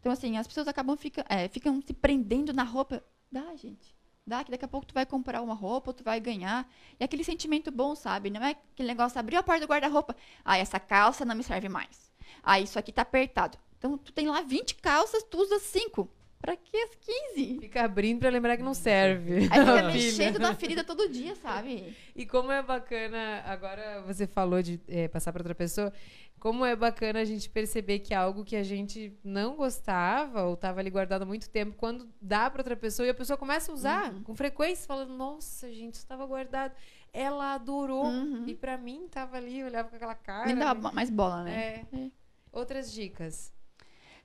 Então, 0.00 0.12
assim, 0.12 0.36
as 0.36 0.46
pessoas 0.46 0.68
acabam 0.68 0.96
fica, 0.96 1.24
é, 1.28 1.48
ficam 1.48 1.82
se 1.82 1.92
prendendo 1.92 2.52
na 2.52 2.62
roupa. 2.62 3.02
Dá, 3.32 3.54
gente. 3.56 3.96
Dá, 4.24 4.44
que 4.44 4.50
daqui 4.50 4.64
a 4.64 4.68
pouco 4.68 4.86
tu 4.86 4.94
vai 4.94 5.06
comprar 5.06 5.40
uma 5.40 5.54
roupa, 5.54 5.92
tu 5.92 6.04
vai 6.04 6.20
ganhar. 6.20 6.70
E 7.00 7.04
aquele 7.04 7.24
sentimento 7.24 7.70
bom, 7.70 7.94
sabe? 7.94 8.30
Não 8.30 8.44
é 8.44 8.50
aquele 8.50 8.88
negócio, 8.88 9.18
abriu 9.18 9.38
a 9.38 9.42
porta 9.42 9.66
do 9.66 9.70
guarda-roupa. 9.70 10.14
Ah, 10.44 10.58
essa 10.58 10.78
calça 10.78 11.24
não 11.24 11.34
me 11.34 11.42
serve 11.42 11.68
mais. 11.68 12.12
Ah, 12.42 12.60
isso 12.60 12.78
aqui 12.78 12.92
tá 12.92 13.02
apertado. 13.02 13.58
Então, 13.78 13.96
tu 13.96 14.12
tem 14.12 14.28
lá 14.28 14.42
20 14.42 14.74
calças, 14.76 15.22
tu 15.22 15.38
usa 15.38 15.58
5. 15.58 16.08
Pra 16.40 16.54
que 16.56 16.76
as 16.76 16.90
15? 17.34 17.58
Fica 17.60 17.84
abrindo 17.84 18.20
pra 18.20 18.30
lembrar 18.30 18.56
que 18.56 18.62
não 18.62 18.72
serve. 18.74 19.38
Aí 19.38 19.48
fica 19.48 19.82
mexendo 19.92 20.38
na 20.38 20.54
ferida 20.54 20.84
todo 20.84 21.08
dia, 21.08 21.34
sabe? 21.34 21.96
E 22.14 22.24
como 22.24 22.52
é 22.52 22.62
bacana, 22.62 23.42
agora 23.44 24.02
você 24.02 24.24
falou 24.24 24.62
de 24.62 24.80
eh, 24.86 25.08
passar 25.08 25.32
para 25.32 25.40
outra 25.40 25.54
pessoa, 25.54 25.92
como 26.38 26.64
é 26.64 26.76
bacana 26.76 27.18
a 27.18 27.24
gente 27.24 27.50
perceber 27.50 27.98
que 27.98 28.14
é 28.14 28.16
algo 28.16 28.44
que 28.44 28.54
a 28.54 28.62
gente 28.62 29.12
não 29.24 29.56
gostava 29.56 30.44
ou 30.44 30.54
estava 30.54 30.78
ali 30.78 30.90
guardado 30.90 31.22
há 31.22 31.26
muito 31.26 31.50
tempo, 31.50 31.74
quando 31.76 32.08
dá 32.22 32.48
para 32.48 32.60
outra 32.60 32.76
pessoa 32.76 33.04
e 33.04 33.10
a 33.10 33.14
pessoa 33.14 33.36
começa 33.36 33.72
a 33.72 33.74
usar 33.74 34.12
Uhum. 34.14 34.22
com 34.22 34.34
frequência, 34.36 34.86
falando: 34.86 35.12
Nossa, 35.14 35.68
gente, 35.72 35.94
isso 35.94 36.04
estava 36.04 36.24
guardado. 36.24 36.72
Ela 37.12 37.54
adorou. 37.54 38.04
Uhum. 38.06 38.44
E 38.46 38.54
para 38.54 38.78
mim, 38.78 39.08
tava 39.10 39.36
ali, 39.36 39.58
eu 39.58 39.66
olhava 39.66 39.88
com 39.88 39.96
aquela 39.96 40.14
cara. 40.14 40.46
Nem 40.46 40.54
dá 40.56 40.72
mais 40.72 41.10
bola, 41.10 41.42
né? 41.42 41.84
É. 41.92 41.96
É. 41.96 42.10
Outras 42.52 42.92
dicas. 42.92 43.52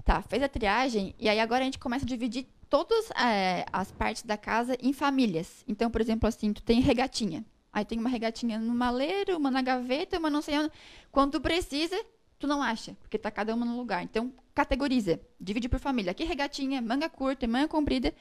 Tá, 0.03 0.21
fez 0.21 0.43
a 0.43 0.49
triagem 0.49 1.15
e 1.17 1.29
aí 1.29 1.39
agora 1.39 1.61
a 1.61 1.65
gente 1.65 1.79
começa 1.79 2.03
a 2.03 2.07
dividir 2.07 2.45
todas 2.69 3.09
é, 3.11 3.65
as 3.71 3.91
partes 3.91 4.23
da 4.23 4.35
casa 4.35 4.75
em 4.81 4.91
famílias. 4.91 5.63
Então, 5.67 5.89
por 5.89 6.01
exemplo, 6.01 6.27
assim, 6.27 6.51
tu 6.51 6.61
tem 6.61 6.81
regatinha. 6.81 7.45
Aí 7.71 7.85
tem 7.85 7.99
uma 7.99 8.09
regatinha 8.09 8.59
no 8.59 8.73
maleiro, 8.73 9.37
uma 9.37 9.49
na 9.49 9.61
gaveta, 9.61 10.19
uma 10.19 10.29
não 10.29 10.41
sei 10.41 10.59
onde. 10.59 10.71
Quando 11.11 11.33
tu 11.33 11.41
precisa, 11.41 11.95
tu 12.37 12.47
não 12.47 12.61
acha, 12.61 12.95
porque 13.01 13.17
tá 13.17 13.31
cada 13.31 13.53
uma 13.55 13.65
no 13.65 13.77
lugar. 13.77 14.03
Então, 14.03 14.31
categoriza, 14.53 15.19
divide 15.39 15.69
por 15.69 15.79
família. 15.79 16.11
Aqui 16.11 16.23
regatinha, 16.23 16.81
manga 16.81 17.09
curta, 17.09 17.47
manga 17.47 17.67
comprida. 17.67 18.13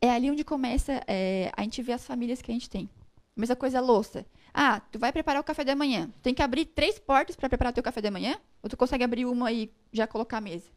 É 0.00 0.10
ali 0.10 0.30
onde 0.30 0.42
começa 0.42 1.02
é, 1.06 1.52
a 1.56 1.62
gente 1.62 1.82
ver 1.82 1.92
as 1.92 2.06
famílias 2.06 2.40
que 2.40 2.50
a 2.50 2.54
gente 2.54 2.70
tem. 2.70 2.88
Mesma 3.36 3.54
coisa, 3.54 3.80
louça. 3.80 4.26
Ah, 4.52 4.80
tu 4.80 4.98
vai 4.98 5.12
preparar 5.12 5.40
o 5.40 5.44
café 5.44 5.64
da 5.64 5.76
manhã. 5.76 6.10
Tem 6.22 6.34
que 6.34 6.42
abrir 6.42 6.64
três 6.64 6.98
portas 6.98 7.36
para 7.36 7.48
preparar 7.48 7.72
teu 7.72 7.82
café 7.82 8.00
da 8.00 8.10
manhã? 8.10 8.38
Ou 8.62 8.70
tu 8.70 8.76
consegue 8.76 9.04
abrir 9.04 9.26
uma 9.26 9.52
e 9.52 9.70
já 9.92 10.06
colocar 10.06 10.38
a 10.38 10.40
mesa? 10.40 10.70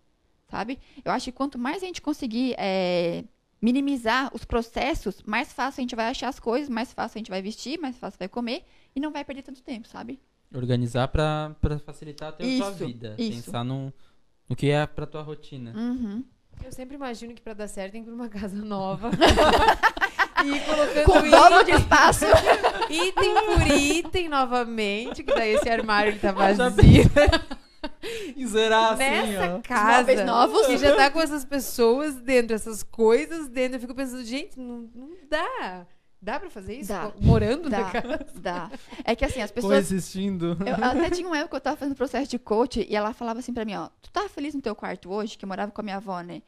Sabe? 0.53 0.77
Eu 1.03 1.11
acho 1.11 1.25
que 1.25 1.31
quanto 1.31 1.57
mais 1.57 1.81
a 1.81 1.85
gente 1.87 1.99
conseguir 1.99 2.53
é, 2.59 3.23
minimizar 3.59 4.29
os 4.35 4.45
processos, 4.45 5.23
mais 5.25 5.51
fácil 5.51 5.81
a 5.81 5.83
gente 5.83 5.95
vai 5.95 6.09
achar 6.09 6.27
as 6.29 6.39
coisas, 6.39 6.69
mais 6.69 6.93
fácil 6.93 7.17
a 7.17 7.19
gente 7.19 7.31
vai 7.31 7.41
vestir, 7.41 7.79
mais 7.79 7.97
fácil 7.97 8.19
vai 8.19 8.27
comer 8.27 8.63
e 8.95 8.99
não 8.99 9.11
vai 9.11 9.25
perder 9.25 9.41
tanto 9.41 9.63
tempo, 9.63 9.87
sabe? 9.87 10.19
Organizar 10.53 11.07
pra, 11.07 11.55
pra 11.59 11.79
facilitar 11.79 12.29
até 12.29 12.43
a 12.43 12.57
tua 12.59 12.69
Isso, 12.69 12.85
vida. 12.85 13.15
isso. 13.17 13.45
Pensar 13.45 13.63
no, 13.63 13.91
no 14.47 14.55
que 14.55 14.69
é 14.69 14.85
pra 14.85 15.07
tua 15.07 15.23
rotina. 15.23 15.73
Uhum. 15.75 16.23
Eu 16.63 16.71
sempre 16.71 16.95
imagino 16.95 17.33
que 17.33 17.41
pra 17.41 17.55
dar 17.55 17.67
certo 17.67 17.93
tem 17.93 18.03
que 18.03 18.09
ir 18.09 18.13
pra 18.13 18.21
uma 18.21 18.29
casa 18.29 18.55
nova. 18.55 19.09
e 20.45 20.59
colocando 20.59 21.05
Com 21.05 21.29
dobro 21.31 21.63
de 21.65 21.71
espaço. 21.71 22.25
item 22.91 23.33
por 23.33 23.75
item 23.75 24.29
novamente, 24.29 25.23
que 25.23 25.33
daí 25.33 25.55
esse 25.55 25.67
armário 25.67 26.11
ele 26.11 26.19
tá 26.19 26.31
vazio. 26.31 27.09
E 28.35 28.45
zerar 28.47 28.93
assim, 28.93 29.03
Nessa 29.03 29.55
ó. 29.55 29.61
casa 29.61 30.25
novos. 30.25 30.65
que 30.67 30.77
já 30.77 30.95
tá 30.95 31.09
com 31.11 31.21
essas 31.21 31.45
pessoas 31.45 32.15
dentro, 32.15 32.55
essas 32.55 32.83
coisas 32.83 33.47
dentro. 33.47 33.75
Eu 33.77 33.79
fico 33.81 33.93
pensando, 33.95 34.23
gente, 34.23 34.59
não, 34.59 34.89
não 34.93 35.11
dá. 35.29 35.85
Dá 36.21 36.39
pra 36.39 36.49
fazer 36.49 36.75
isso? 36.79 36.87
Dá. 36.89 37.11
Morando 37.19 37.69
na 37.69 37.81
Dá, 37.81 37.91
casa? 38.01 38.25
dá. 38.35 38.71
É 39.03 39.13
que 39.13 39.25
assim, 39.25 39.41
as 39.41 39.51
pessoas 39.51 39.73
Coexistindo. 39.73 40.57
Eu 40.65 40.75
até 40.75 41.09
tinha 41.09 41.27
uma 41.27 41.37
época 41.37 41.49
que 41.49 41.55
eu 41.57 41.61
tava 41.61 41.75
fazendo 41.75 41.95
processo 41.95 42.31
de 42.31 42.39
coach 42.39 42.87
e 42.89 42.95
ela 42.95 43.13
falava 43.13 43.39
assim 43.39 43.53
pra 43.53 43.65
mim, 43.65 43.75
ó, 43.75 43.89
tu 44.01 44.09
tá 44.09 44.29
feliz 44.29 44.53
no 44.55 44.61
teu 44.61 44.73
quarto 44.73 45.11
hoje, 45.11 45.37
que 45.37 45.43
eu 45.43 45.49
morava 45.49 45.71
com 45.71 45.81
a 45.81 45.83
minha 45.83 45.97
avó, 45.97 46.21
né? 46.21 46.41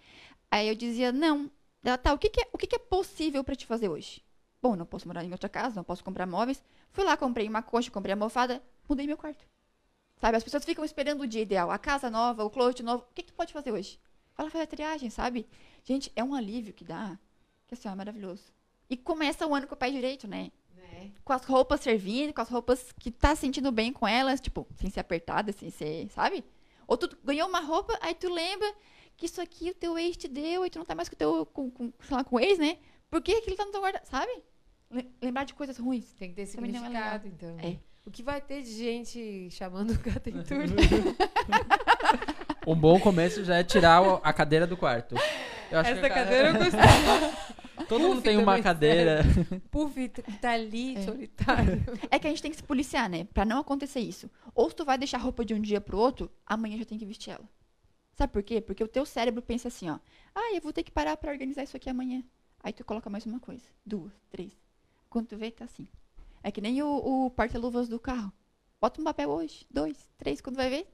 Aí 0.50 0.70
eu 0.70 0.76
dizia, 0.76 1.12
não. 1.12 1.52
Ela, 1.84 1.98
tá, 1.98 2.14
o 2.14 2.18
que 2.18 2.30
que 2.30 2.42
é, 2.42 2.48
o 2.54 2.58
que 2.58 2.68
que 2.68 2.76
é 2.78 2.80
possível 2.80 3.44
pra 3.44 3.54
te 3.54 3.66
fazer 3.66 3.90
hoje? 3.90 4.24
Bom, 4.62 4.76
não 4.78 4.86
posso 4.86 5.08
morar 5.08 5.24
em 5.26 5.32
outra 5.32 5.50
casa, 5.50 5.76
não 5.76 5.84
posso 5.84 6.04
comprar 6.04 6.26
móveis. 6.26 6.64
Fui 6.92 7.04
lá, 7.04 7.18
comprei 7.18 7.48
uma 7.48 7.62
coxa, 7.62 7.92
comprei 7.92 8.14
a 8.14 8.16
almofada, 8.16 8.64
mudei 8.88 9.06
meu 9.06 9.18
quarto. 9.18 9.46
Sabe, 10.26 10.38
as 10.38 10.44
pessoas 10.44 10.66
ficam 10.66 10.84
esperando 10.84 11.22
o 11.22 11.28
dia 11.28 11.44
ideal, 11.44 11.70
a 11.70 11.78
casa 11.78 12.10
nova, 12.10 12.44
o 12.44 12.50
closet 12.50 12.82
novo. 12.82 13.04
O 13.04 13.14
que 13.14 13.22
que 13.22 13.32
tu 13.32 13.36
pode 13.36 13.54
fazer 13.54 13.72
hoje? 13.72 14.00
Vai 14.36 14.46
lá 14.48 14.52
fazer 14.52 14.64
a 14.64 14.68
triagem, 14.68 15.08
sabe? 15.12 15.48
Gente, 15.84 16.12
é 16.16 16.24
um 16.24 16.34
alívio 16.34 16.74
que 16.74 16.84
dá, 16.84 17.16
que 17.68 17.76
assim, 17.76 17.88
ó, 17.88 17.92
é 17.92 17.96
maravilhoso. 17.96 18.42
E 18.90 18.98
começa 18.98 19.46
o 19.46 19.54
ano 19.54 19.68
com 19.68 19.76
o 19.76 19.78
pé 19.78 19.92
direito, 19.92 20.28
né? 20.28 20.52
Né? 20.76 21.12
com 21.24 21.32
as 21.32 21.46
roupas 21.46 21.80
servindo, 21.82 22.34
com 22.34 22.42
as 22.42 22.50
roupas 22.50 22.92
que 22.94 23.12
tá 23.12 23.36
sentindo 23.36 23.72
bem 23.72 23.94
com 23.94 24.08
elas, 24.08 24.42
tipo, 24.42 24.66
sem 24.78 24.90
ser 24.90 25.00
apertada, 25.02 25.52
sem 25.52 25.70
ser, 25.70 26.10
sabe? 26.10 26.44
Ou 26.88 26.98
tu 26.98 27.16
ganhou 27.24 27.48
uma 27.48 27.60
roupa, 27.60 27.96
aí 28.02 28.16
tu 28.16 28.28
lembra 28.28 28.74
que 29.16 29.28
isso 29.28 29.40
aqui 29.40 29.70
o 29.70 29.76
teu 29.76 29.96
ex 29.96 30.18
te 30.18 30.28
deu 30.28 30.66
e 30.66 30.72
tu 30.72 30.80
não 30.80 30.86
tá 30.88 30.96
mais 30.96 31.08
com 31.08 31.14
o 31.14 31.18
teu, 31.20 31.46
com, 31.46 31.70
com, 31.70 31.94
sei 32.02 32.18
lá, 32.18 32.24
com 32.24 32.38
o 32.38 32.40
ex, 32.40 32.58
né? 32.58 32.80
Por 33.12 33.22
que 33.22 33.32
aquilo 33.32 33.56
tá 33.58 33.64
no 33.66 33.72
teu 33.72 33.80
guarda, 33.80 34.02
sabe? 34.06 34.32
Le- 34.90 35.12
Lembrar 35.22 35.44
de 35.44 35.54
coisas 35.54 35.78
ruins. 35.78 36.12
Tem 36.14 36.30
que 36.30 36.36
ter 36.36 36.42
é 36.42 36.46
significado, 36.48 37.28
então. 37.28 37.60
É. 37.60 37.78
O 38.06 38.12
que 38.12 38.22
vai 38.24 38.40
ter 38.40 38.62
de 38.62 38.72
gente 38.72 39.50
chamando 39.52 39.92
o 39.92 40.00
gato 40.00 40.30
em 40.30 40.44
turno? 40.44 40.76
Um 42.68 42.76
bom 42.76 43.00
começo 43.00 43.44
já 43.44 43.58
é 43.58 43.64
tirar 43.64 44.02
a 44.24 44.34
cadeira 44.34 44.66
do 44.66 44.76
quarto. 44.76 45.14
Eu 45.70 45.78
acho 45.80 45.92
Essa 45.92 46.10
cadeira 46.10 46.50
eu 46.50 46.54
gostei. 46.66 47.86
Todo 47.88 48.02
mundo 48.02 48.14
Puff 48.16 48.24
tem 48.24 48.38
uma 48.38 48.60
cadeira. 48.60 49.22
Puff 49.70 50.10
que 50.10 50.32
tá 50.40 50.54
ali, 50.54 50.96
É. 50.98 51.02
solitário. 51.04 51.84
É 52.10 52.18
que 52.18 52.26
a 52.26 52.30
gente 52.32 52.42
tem 52.42 52.50
que 52.50 52.58
se 52.58 52.64
policiar, 52.64 53.08
né? 53.08 53.26
Pra 53.26 53.46
não 53.46 53.60
acontecer 53.60 54.00
isso. 54.00 54.28
Ou 54.56 54.68
se 54.68 54.76
tu 54.76 54.84
vai 54.84 54.98
deixar 54.98 55.18
a 55.18 55.22
roupa 55.22 55.46
de 55.46 55.54
um 55.54 55.62
dia 55.62 55.80
pro 55.80 56.00
outro, 56.00 56.32
amanhã 56.44 56.76
já 56.80 56.86
tem 56.86 56.98
que 56.98 57.06
vestir 57.06 57.30
ela. 57.34 57.48
Sabe 58.16 58.34
por 58.34 58.42
quê? 58.42 58.60
Porque 58.60 58.84
o 58.84 58.88
teu 58.88 59.06
cérebro 59.06 59.44
pensa 59.44 59.68
assim, 59.68 59.88
ó. 59.92 60.00
Ah, 60.34 60.52
eu 60.56 60.62
vou 60.62 60.74
ter 60.74 60.82
que 60.82 60.92
parar 60.92 61.16
pra 61.18 61.32
organizar 61.32 61.62
isso 61.64 61.78
aqui 61.78 61.88
amanhã. 61.88 62.24
Aí 62.64 62.74
tu 62.74 62.84
coloca 62.84 63.12
mais 63.12 63.28
uma 63.28 63.40
coisa. 63.40 63.68
Duas, 63.86 64.12
três. 64.32 64.54
Quando 65.08 65.28
tu 65.28 65.38
vê, 65.38 65.52
tá 65.52 65.66
assim. 65.66 65.88
É 66.46 66.52
que 66.52 66.62
nem 66.62 66.80
o, 66.84 67.26
o 67.26 67.32
porta-luvas 67.32 67.90
do 67.90 68.00
carro. 68.00 68.32
Bota 68.80 69.02
um 69.02 69.04
papel 69.04 69.28
hoje, 69.32 69.66
dois, 69.68 69.98
três. 70.16 70.40
Quando 70.40 70.58
vai 70.58 70.70
ver, 70.70 70.88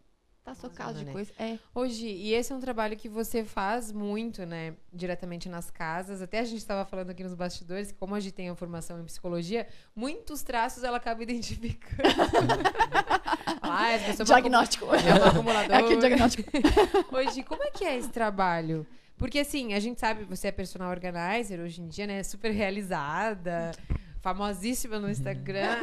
tá 0.46 0.56
socado 0.56 1.00
de 1.00 1.04
né? 1.04 1.12
coisa. 1.12 1.30
É. 1.38 1.60
Hoje, 1.76 2.08
e 2.08 2.34
esse 2.34 2.54
é 2.54 2.56
um 2.56 2.60
trabalho 2.62 2.96
que 2.96 3.10
você 3.10 3.44
faz 3.44 3.92
muito, 3.92 4.46
né? 4.46 4.76
Diretamente 4.94 5.50
nas 5.50 5.70
casas. 5.70 6.22
Até 6.22 6.40
a 6.40 6.46
gente 6.46 6.60
estava 6.60 6.86
falando 6.86 7.10
aqui 7.10 7.22
nos 7.22 7.34
bastidores 7.34 7.92
que, 7.92 7.98
como 7.98 8.16
a 8.16 8.20
gente 8.22 8.32
tem 8.32 8.48
a 8.48 8.56
formação 8.56 8.98
em 9.02 9.04
psicologia, 9.04 9.68
muitos 9.94 10.42
traços 10.42 10.86
ela 10.86 10.96
acaba 10.96 11.22
identificando. 11.22 12.08
ah, 13.62 13.92
essa 13.92 14.06
pessoa 14.06 14.26
Diagnóstico. 14.26 14.86
É 14.86 15.22
um 15.22 15.28
acumulador. 15.32 15.76
Aqui 15.76 15.96
o 15.96 16.00
diagnóstico. 16.00 16.50
Hoje, 17.12 17.44
como 17.44 17.62
é 17.62 17.72
que 17.72 17.84
é 17.84 17.98
esse 17.98 18.08
trabalho? 18.08 18.88
Porque 19.18 19.40
assim, 19.40 19.74
a 19.74 19.82
gente 19.82 20.00
sabe, 20.00 20.24
você 20.24 20.48
é 20.48 20.52
personal 20.54 20.90
organizer 20.90 21.60
hoje 21.60 21.82
em 21.82 21.90
dia, 21.90 22.08
né? 22.08 22.24
Super 22.24 22.52
realizada, 22.52 23.74
famosíssima 24.22 25.00
no 25.00 25.10
Instagram. 25.10 25.78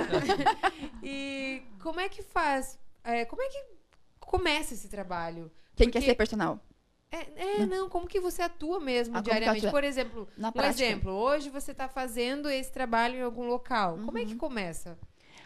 e 1.02 1.62
como 1.82 2.00
é 2.00 2.08
que 2.08 2.22
faz? 2.22 2.78
É, 3.04 3.24
como 3.24 3.42
é 3.42 3.48
que 3.48 3.64
começa 4.20 4.74
esse 4.74 4.88
trabalho? 4.88 5.50
Quem 5.76 5.86
Porque- 5.88 6.00
quer 6.00 6.04
ser 6.06 6.14
personal? 6.14 6.60
É, 7.10 7.60
é, 7.62 7.66
não, 7.66 7.88
como 7.88 8.06
que 8.06 8.20
você 8.20 8.42
atua 8.42 8.78
mesmo 8.80 9.16
Ah, 9.16 9.22
diariamente? 9.22 9.64
atuo? 9.66 9.70
Por 9.70 9.82
exemplo, 9.82 10.28
Na 10.36 10.48
um 10.48 10.52
prática. 10.52 10.84
exemplo, 10.84 11.10
hoje 11.12 11.48
você 11.48 11.72
está 11.72 11.88
fazendo 11.88 12.50
esse 12.50 12.70
trabalho 12.70 13.16
em 13.16 13.22
algum 13.22 13.46
local. 13.46 13.98
Como 14.04 14.18
é 14.18 14.22
Uhum. 14.22 14.26
que 14.28 14.34
começa? 14.36 14.98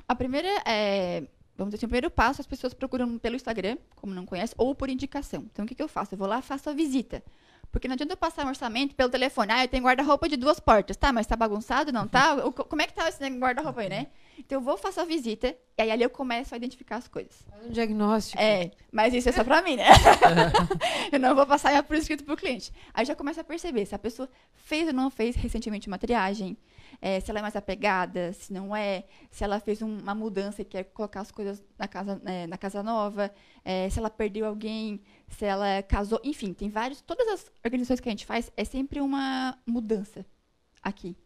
A 0.08 0.14
primeira 0.14 0.48
é. 0.66 1.22
Vamos 1.54 1.70
dizer 1.70 1.76
assim, 1.80 1.86
o 1.86 1.88
primeiro 1.90 2.10
passo, 2.10 2.40
as 2.40 2.46
pessoas 2.46 2.72
procuram 2.74 3.18
pelo 3.18 3.36
Instagram, 3.36 3.76
como 3.94 4.12
não 4.12 4.24
conhece, 4.26 4.54
ou 4.56 4.74
por 4.74 4.88
indicação. 4.88 5.42
Então, 5.52 5.64
o 5.64 5.68
que, 5.68 5.74
que 5.74 5.82
eu 5.82 5.86
faço? 5.86 6.14
Eu 6.14 6.18
vou 6.18 6.26
lá 6.26 6.38
e 6.38 6.42
faço 6.42 6.68
a 6.70 6.72
visita. 6.72 7.22
Porque 7.72 7.88
não 7.88 7.94
adianta 7.94 8.12
eu 8.12 8.16
passar 8.18 8.44
um 8.44 8.48
orçamento 8.50 8.94
pelo 8.94 9.08
telefone. 9.10 9.50
Ah, 9.50 9.64
eu 9.64 9.68
tenho 9.68 9.82
guarda-roupa 9.82 10.28
de 10.28 10.36
duas 10.36 10.60
portas. 10.60 10.94
Tá, 10.96 11.10
mas 11.10 11.26
tá 11.26 11.34
bagunçado, 11.34 11.90
não 11.90 12.06
tá? 12.06 12.34
O- 12.46 12.52
como 12.52 12.82
é 12.82 12.86
que 12.86 12.92
tá 12.92 13.08
esse 13.08 13.26
guarda-roupa 13.30 13.80
aí, 13.80 13.88
né? 13.88 14.08
Então, 14.38 14.58
eu 14.58 14.62
vou, 14.62 14.76
faço 14.76 15.00
a 15.00 15.04
visita, 15.04 15.56
e 15.78 15.82
aí 15.82 15.90
ali 15.90 16.02
eu 16.02 16.10
começo 16.10 16.54
a 16.54 16.56
identificar 16.56 16.96
as 16.96 17.08
coisas. 17.08 17.32
Faz 17.48 17.66
um 17.66 17.70
diagnóstico. 17.70 18.40
É, 18.40 18.70
mas 18.90 19.14
isso 19.14 19.28
é 19.28 19.32
só 19.32 19.42
pra 19.42 19.62
mim, 19.62 19.76
né? 19.76 19.84
eu 21.10 21.18
não 21.18 21.34
vou 21.34 21.46
passar 21.46 21.82
por 21.82 21.96
escrito 21.96 22.24
pro 22.24 22.36
cliente. 22.36 22.72
Aí 22.92 23.04
já 23.04 23.14
começa 23.14 23.40
a 23.40 23.44
perceber 23.44 23.86
se 23.86 23.94
a 23.94 23.98
pessoa 23.98 24.28
fez 24.54 24.88
ou 24.88 24.92
não 24.94 25.10
fez 25.10 25.34
recentemente 25.36 25.88
uma 25.88 25.98
triagem, 25.98 26.56
é, 27.02 27.18
se 27.18 27.28
ela 27.30 27.40
é 27.40 27.42
mais 27.42 27.56
apegada, 27.56 28.32
se 28.32 28.52
não 28.52 28.74
é, 28.74 29.04
se 29.28 29.42
ela 29.42 29.58
fez 29.58 29.82
um- 29.82 29.98
uma 29.98 30.14
mudança 30.14 30.62
e 30.62 30.64
quer 30.64 30.84
colocar 30.84 31.20
as 31.20 31.32
coisas 31.32 31.60
na 31.76 31.88
casa, 31.88 32.22
é, 32.24 32.46
na 32.46 32.56
casa 32.56 32.80
nova, 32.80 33.30
é, 33.64 33.90
se 33.90 33.98
ela 33.98 34.08
perdeu 34.08 34.46
alguém, 34.46 35.02
se 35.26 35.44
ela 35.44 35.82
casou, 35.82 36.20
enfim, 36.22 36.54
tem 36.54 36.70
vários. 36.70 37.00
Todas 37.00 37.26
as 37.26 37.52
organizações 37.64 37.98
que 37.98 38.08
a 38.08 38.12
gente 38.12 38.24
faz 38.24 38.52
é 38.56 38.64
sempre 38.64 39.00
uma 39.00 39.58
mudança 39.66 40.24
aqui. 40.80 41.16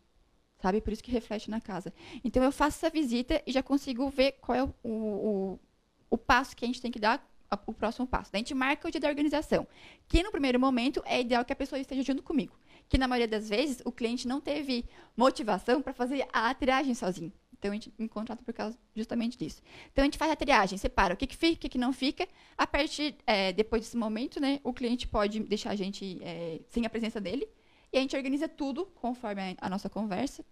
Sabe? 0.62 0.80
Por 0.80 0.94
isso 0.94 1.04
que 1.04 1.12
reflete 1.12 1.50
na 1.50 1.60
casa. 1.60 1.92
Então 2.24 2.42
eu 2.42 2.50
faço 2.50 2.78
essa 2.78 2.90
visita 2.90 3.42
e 3.46 3.52
já 3.52 3.62
consigo 3.62 4.08
ver 4.08 4.32
qual 4.40 4.56
é 4.56 4.64
o, 4.64 4.74
o, 4.82 5.60
o, 6.08 6.16
passo 6.16 6.56
que 6.56 6.64
a 6.64 6.68
gente 6.68 6.80
tem 6.80 6.90
que 6.90 6.98
dar, 6.98 7.22
o 7.66 7.72
próximo 7.74 8.06
passo. 8.06 8.30
A 8.32 8.38
gente 8.38 8.54
marca 8.54 8.88
o 8.88 8.90
dia 8.90 9.00
da 9.00 9.08
organização. 9.08 9.68
Que 10.08 10.22
no 10.22 10.30
primeiro 10.30 10.58
momento 10.58 11.02
é 11.04 11.20
ideal 11.20 11.44
que 11.44 11.52
a 11.52 11.56
pessoa 11.56 11.78
esteja 11.78 12.02
junto 12.02 12.22
comigo. 12.22 12.56
Que 12.88 12.98
na 12.98 13.08
maioria 13.08 13.28
das 13.28 13.48
vezes 13.48 13.82
o 13.84 13.92
cliente 13.92 14.28
não 14.28 14.40
teve 14.40 14.84
motivação 15.16 15.82
para 15.82 15.92
fazer 15.92 16.26
a 16.32 16.54
triagem 16.54 16.94
sozinho. 16.94 17.32
Então 17.58 17.70
a 17.70 17.74
gente 17.74 17.92
me 17.98 18.08
contrata 18.08 18.42
por 18.42 18.52
causa 18.52 18.78
justamente 18.94 19.36
disso. 19.36 19.62
Então 19.92 20.02
a 20.02 20.06
gente 20.06 20.18
faz 20.18 20.30
a 20.30 20.36
triagem, 20.36 20.78
separa 20.78 21.14
o 21.14 21.16
que, 21.16 21.26
que 21.26 21.36
fica, 21.36 21.54
o 21.54 21.58
que, 21.58 21.68
que 21.70 21.78
não 21.78 21.92
fica. 21.92 22.28
A 22.56 22.66
partir, 22.66 23.16
é, 23.26 23.52
depois 23.52 23.82
desse 23.82 23.96
momento, 23.96 24.40
né, 24.40 24.60
o 24.62 24.72
cliente 24.72 25.08
pode 25.08 25.40
deixar 25.40 25.70
a 25.70 25.76
gente 25.76 26.18
é, 26.22 26.60
sem 26.68 26.84
a 26.86 26.90
presença 26.90 27.20
dele. 27.20 27.48
E 27.92 27.98
a 27.98 28.00
gente 28.00 28.16
organiza 28.16 28.48
tudo 28.48 28.86
conforme 28.86 29.42
a, 29.42 29.66
a 29.66 29.70
nossa 29.70 29.88
conversa. 29.88 30.44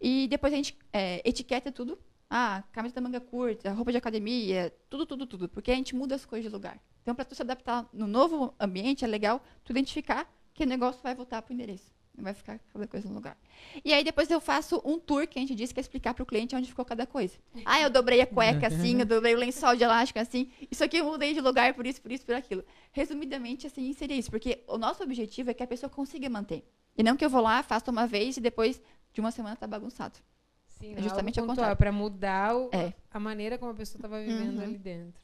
E 0.00 0.28
depois 0.28 0.52
a 0.52 0.56
gente 0.56 0.76
é, 0.92 1.22
etiqueta 1.28 1.72
tudo. 1.72 1.98
Ah, 2.28 2.64
camisa 2.72 2.94
da 2.94 3.00
manga 3.00 3.20
curta, 3.20 3.72
roupa 3.72 3.92
de 3.92 3.98
academia, 3.98 4.74
tudo, 4.90 5.06
tudo, 5.06 5.26
tudo. 5.26 5.48
Porque 5.48 5.70
a 5.70 5.74
gente 5.74 5.94
muda 5.94 6.14
as 6.14 6.24
coisas 6.24 6.50
de 6.50 6.54
lugar. 6.54 6.80
Então, 7.02 7.14
para 7.14 7.24
tu 7.24 7.34
se 7.34 7.42
adaptar 7.42 7.88
no 7.92 8.06
novo 8.06 8.54
ambiente, 8.58 9.04
é 9.04 9.08
legal 9.08 9.42
tu 9.62 9.72
identificar 9.72 10.28
que 10.54 10.62
o 10.64 10.66
negócio 10.66 11.02
vai 11.02 11.14
voltar 11.14 11.42
pro 11.42 11.52
endereço. 11.52 11.92
Não 12.16 12.22
vai 12.22 12.32
ficar 12.32 12.60
cada 12.72 12.86
coisa 12.86 13.08
no 13.08 13.14
lugar. 13.16 13.36
E 13.84 13.92
aí 13.92 14.04
depois 14.04 14.30
eu 14.30 14.40
faço 14.40 14.80
um 14.84 15.00
tour 15.00 15.26
que 15.26 15.36
a 15.36 15.42
gente 15.42 15.52
disse 15.52 15.74
que 15.74 15.80
é 15.80 15.82
explicar 15.82 16.14
pro 16.14 16.24
cliente 16.24 16.54
onde 16.54 16.68
ficou 16.68 16.84
cada 16.84 17.04
coisa. 17.08 17.36
Ah, 17.64 17.80
eu 17.80 17.90
dobrei 17.90 18.20
a 18.20 18.26
cueca 18.26 18.68
assim, 18.68 19.00
eu 19.00 19.04
dobrei 19.04 19.34
o 19.34 19.38
lençol 19.38 19.74
de 19.74 19.82
elástico 19.82 20.20
assim. 20.20 20.48
Isso 20.70 20.84
aqui 20.84 20.98
eu 20.98 21.06
mudei 21.06 21.34
de 21.34 21.40
lugar 21.40 21.74
por 21.74 21.84
isso, 21.84 22.00
por 22.00 22.12
isso, 22.12 22.24
por 22.24 22.36
aquilo. 22.36 22.64
Resumidamente, 22.92 23.66
assim, 23.66 23.92
seria 23.94 24.16
isso. 24.16 24.30
Porque 24.30 24.62
o 24.68 24.78
nosso 24.78 25.02
objetivo 25.02 25.50
é 25.50 25.54
que 25.54 25.62
a 25.64 25.66
pessoa 25.66 25.90
consiga 25.90 26.30
manter. 26.30 26.64
E 26.96 27.02
não 27.02 27.16
que 27.16 27.24
eu 27.24 27.28
vou 27.30 27.40
lá, 27.42 27.64
faço 27.64 27.90
uma 27.90 28.06
vez 28.06 28.36
e 28.36 28.40
depois 28.40 28.80
de 29.12 29.20
uma 29.20 29.32
semana 29.32 29.56
tá 29.56 29.66
bagunçado. 29.66 30.16
Sim, 30.68 30.92
É 30.92 30.96
não 30.96 31.02
justamente 31.02 31.40
algo 31.40 31.50
ao 31.50 31.56
pontual, 31.56 31.70
contrário. 31.76 31.76
para 31.76 31.90
mudar 31.90 32.54
o- 32.56 32.70
É. 32.72 32.92
a 33.10 33.18
maneira 33.18 33.58
como 33.58 33.72
a 33.72 33.74
pessoa 33.74 33.98
estava 33.98 34.20
vivendo 34.22 34.58
Uhum. 34.58 34.62
ali 34.62 34.78
dentro. 34.78 35.20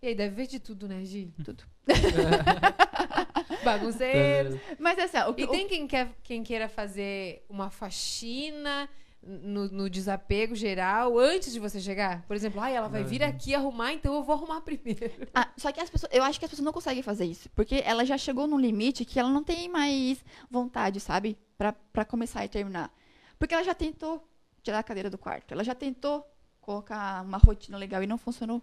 E 0.00 0.06
aí, 0.06 0.14
deve 0.14 0.36
ver 0.36 0.46
de 0.46 0.60
tudo, 0.60 0.86
né, 0.86 1.04
Gi? 1.04 1.32
Tudo. 1.44 1.64
Bagunceiro. 3.64 4.60
Mas 4.78 4.98
assim, 4.98 5.18
o 5.28 5.34
que 5.34 5.42
E 5.42 5.44
o- 5.44 5.48
tem 5.50 5.66
quem, 5.68 5.86
quer, 5.86 6.08
quem 6.22 6.42
queira 6.42 6.68
fazer 6.68 7.44
uma 7.48 7.70
faxina 7.70 8.88
no, 9.22 9.68
no 9.68 9.90
desapego 9.90 10.54
geral 10.54 11.18
antes 11.18 11.52
de 11.52 11.58
você 11.58 11.80
chegar? 11.80 12.22
Por 12.22 12.36
exemplo, 12.36 12.60
ai, 12.60 12.74
ela 12.76 12.88
vai 12.88 13.02
vir 13.04 13.22
aqui 13.22 13.54
arrumar, 13.54 13.92
então 13.92 14.14
eu 14.14 14.22
vou 14.22 14.34
arrumar 14.34 14.60
primeiro. 14.62 15.28
Ah, 15.34 15.48
só 15.56 15.72
que 15.72 15.80
as 15.80 15.90
pessoas, 15.90 16.12
eu 16.12 16.22
acho 16.22 16.38
que 16.38 16.44
as 16.44 16.50
pessoas 16.50 16.64
não 16.64 16.72
conseguem 16.72 17.02
fazer 17.02 17.24
isso, 17.24 17.48
porque 17.50 17.82
ela 17.84 18.04
já 18.04 18.16
chegou 18.16 18.46
num 18.46 18.58
limite 18.60 19.04
que 19.04 19.18
ela 19.18 19.28
não 19.30 19.42
tem 19.42 19.68
mais 19.68 20.24
vontade, 20.50 21.00
sabe, 21.00 21.36
Pra 21.56 21.72
pra 21.72 22.04
começar 22.04 22.44
e 22.44 22.48
terminar. 22.48 22.88
Porque 23.36 23.52
ela 23.52 23.64
já 23.64 23.74
tentou 23.74 24.24
tirar 24.62 24.78
a 24.78 24.82
cadeira 24.82 25.10
do 25.10 25.18
quarto, 25.18 25.52
ela 25.52 25.64
já 25.64 25.74
tentou 25.74 26.24
colocar 26.60 27.22
uma 27.24 27.38
rotina 27.38 27.76
legal 27.76 28.00
e 28.02 28.06
não 28.06 28.16
funcionou. 28.18 28.62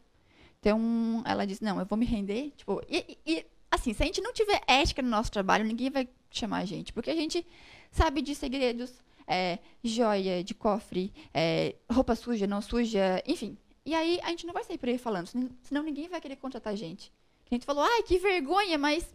Então, 0.61 1.21
ela 1.25 1.45
disse: 1.45 1.61
"Não, 1.63 1.77
eu 1.79 1.85
vou 1.85 1.97
me 1.97 2.05
render", 2.05 2.51
tipo, 2.55 2.81
e- 2.89 3.17
e 3.25 3.45
assim, 3.75 3.93
se 3.93 4.01
a 4.03 4.05
gente 4.05 4.21
não 4.21 4.33
tiver 4.33 4.61
ética 4.67 5.01
no 5.01 5.09
nosso 5.09 5.31
trabalho, 5.31 5.63
ninguém 5.63 5.89
vai 5.89 6.07
chamar 6.31 6.59
a 6.59 6.65
gente. 6.65 6.91
Porque 6.91 7.09
a 7.09 7.15
gente 7.15 7.45
sabe 7.91 8.21
de 8.21 8.33
segredos, 8.35 8.93
é, 9.27 9.59
joia, 9.83 10.43
de 10.43 10.53
cofre, 10.53 11.13
é, 11.33 11.75
roupa 11.91 12.15
suja, 12.15 12.45
não 12.47 12.61
suja, 12.61 13.21
enfim. 13.25 13.57
E 13.85 13.93
aí 13.93 14.19
a 14.23 14.29
gente 14.29 14.45
não 14.45 14.53
vai 14.53 14.63
sair 14.63 14.77
por 14.77 14.89
aí 14.89 14.97
falando, 14.97 15.27
senão- 15.27 15.83
ninguém 15.83 16.09
vai 16.09 16.19
querer 16.19 16.35
contratar 16.37 16.73
a 16.73 16.75
gente. 16.75 17.11
A 17.51 17.53
gente 17.55 17.65
falou, 17.65 17.83
ai, 17.83 18.01
que 18.03 18.17
vergonha, 18.17 18.77
mas. 18.77 19.07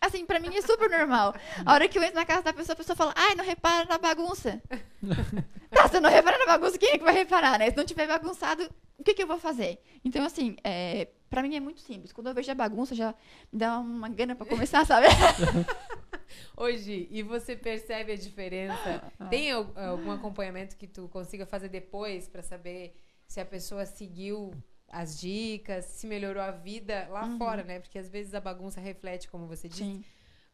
Assim, 0.00 0.26
pra 0.26 0.40
mim 0.40 0.54
é 0.54 0.60
super 0.62 0.90
normal. 0.90 1.34
A 1.64 1.72
hora 1.72 1.88
que 1.88 1.96
eu 1.98 2.02
entro 2.02 2.16
na 2.16 2.24
casa 2.26 2.42
da 2.42 2.52
pessoa, 2.52 2.74
a 2.74 2.76
pessoa 2.76 2.96
fala, 2.96 3.12
ai, 3.16 3.34
não 3.34 3.44
repara 3.44 3.86
na 3.86 3.96
bagunça. 3.98 4.62
tá, 5.70 5.88
se 5.88 5.96
eu 5.96 6.00
não 6.00 6.10
reparar 6.10 6.38
na 6.38 6.46
bagunça, 6.46 6.78
quem 6.78 6.90
é 6.90 6.98
que 6.98 7.04
vai 7.04 7.14
reparar, 7.14 7.58
né? 7.58 7.70
Se 7.70 7.76
não 7.76 7.84
tiver 7.84 8.06
bagunçado, 8.06 8.68
o 8.98 9.04
que, 9.04 9.14
que 9.14 9.22
eu 9.22 9.26
vou 9.26 9.38
fazer? 9.38 9.78
Então, 10.04 10.24
assim, 10.24 10.56
é, 10.64 11.08
pra 11.34 11.42
mim 11.42 11.56
é 11.56 11.60
muito 11.60 11.80
simples. 11.80 12.12
Quando 12.12 12.28
eu 12.28 12.34
vejo 12.34 12.50
a 12.50 12.54
bagunça, 12.54 12.94
já 12.94 13.14
me 13.52 13.58
dá 13.58 13.78
uma 13.80 14.08
gana 14.08 14.36
pra 14.36 14.46
começar, 14.46 14.84
sabe? 14.86 15.06
Hoje, 16.56 17.08
e 17.10 17.22
você 17.22 17.56
percebe 17.56 18.12
a 18.12 18.16
diferença? 18.16 19.12
Tem 19.30 19.50
al- 19.50 19.72
algum 19.76 20.10
acompanhamento 20.10 20.76
que 20.76 20.86
tu 20.86 21.08
consiga 21.08 21.44
fazer 21.46 21.68
depois 21.68 22.28
pra 22.28 22.42
saber 22.42 22.96
se 23.26 23.40
a 23.40 23.44
pessoa 23.44 23.84
seguiu 23.86 24.52
as 24.88 25.18
dicas, 25.20 25.84
se 25.86 26.06
melhorou 26.06 26.42
a 26.42 26.50
vida 26.52 27.06
lá 27.10 27.36
fora, 27.36 27.64
né? 27.64 27.80
Porque 27.80 27.98
às 27.98 28.08
vezes 28.08 28.34
a 28.34 28.40
bagunça 28.40 28.80
reflete, 28.80 29.28
como 29.28 29.46
você 29.46 29.68
disse, 29.68 29.82
Sim. 29.82 30.04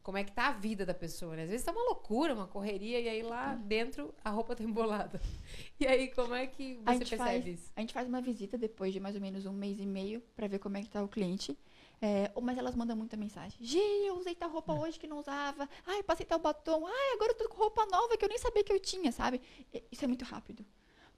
Como 0.02 0.16
é 0.18 0.24
que 0.24 0.32
tá 0.32 0.48
a 0.48 0.52
vida 0.52 0.84
da 0.86 0.94
pessoa, 0.94 1.36
né? 1.36 1.42
Às 1.44 1.50
vezes 1.50 1.64
tá 1.64 1.72
uma 1.72 1.82
loucura, 1.84 2.34
uma 2.34 2.46
correria, 2.46 3.00
e 3.00 3.08
aí 3.08 3.22
lá 3.22 3.54
dentro 3.54 4.14
a 4.24 4.30
roupa 4.30 4.56
tá 4.56 4.62
embolada. 4.64 5.20
E 5.78 5.86
aí, 5.86 6.08
como 6.08 6.34
é 6.34 6.46
que 6.46 6.74
você 6.84 6.98
percebe 6.98 7.16
faz, 7.16 7.46
isso? 7.46 7.72
a 7.74 7.80
gente 7.80 7.92
faz 7.94 8.06
uma 8.08 8.20
visita 8.20 8.58
depois 8.58 8.92
de 8.92 9.00
mais 9.00 9.14
ou 9.14 9.20
menos 9.20 9.46
um 9.46 9.52
mês 9.52 9.78
e 9.80 9.86
meio 9.86 10.20
pra 10.36 10.46
ver 10.46 10.58
como 10.58 10.76
é 10.76 10.82
que 10.82 10.90
tá 10.90 11.02
o 11.02 11.08
cliente. 11.08 11.56
É, 12.02 12.30
mas 12.40 12.56
elas 12.56 12.74
mandam 12.74 12.96
muita 12.96 13.16
mensagem. 13.16 13.58
Gi, 13.60 13.78
eu 14.06 14.16
usei 14.16 14.34
tal 14.34 14.50
roupa 14.50 14.72
hoje 14.72 14.98
que 14.98 15.06
não 15.06 15.18
usava. 15.18 15.68
Ai, 15.86 16.02
passei 16.02 16.24
tal 16.24 16.38
batom. 16.38 16.86
Ai, 16.86 17.12
agora 17.14 17.32
eu 17.32 17.36
tô 17.36 17.48
com 17.48 17.56
roupa 17.58 17.84
nova 17.86 18.16
que 18.16 18.24
eu 18.24 18.28
nem 18.28 18.38
sabia 18.38 18.64
que 18.64 18.72
eu 18.72 18.80
tinha, 18.80 19.12
sabe? 19.12 19.40
E- 19.72 19.82
Isso 19.92 20.04
é 20.04 20.08
muito 20.08 20.24
rápido. 20.24 20.64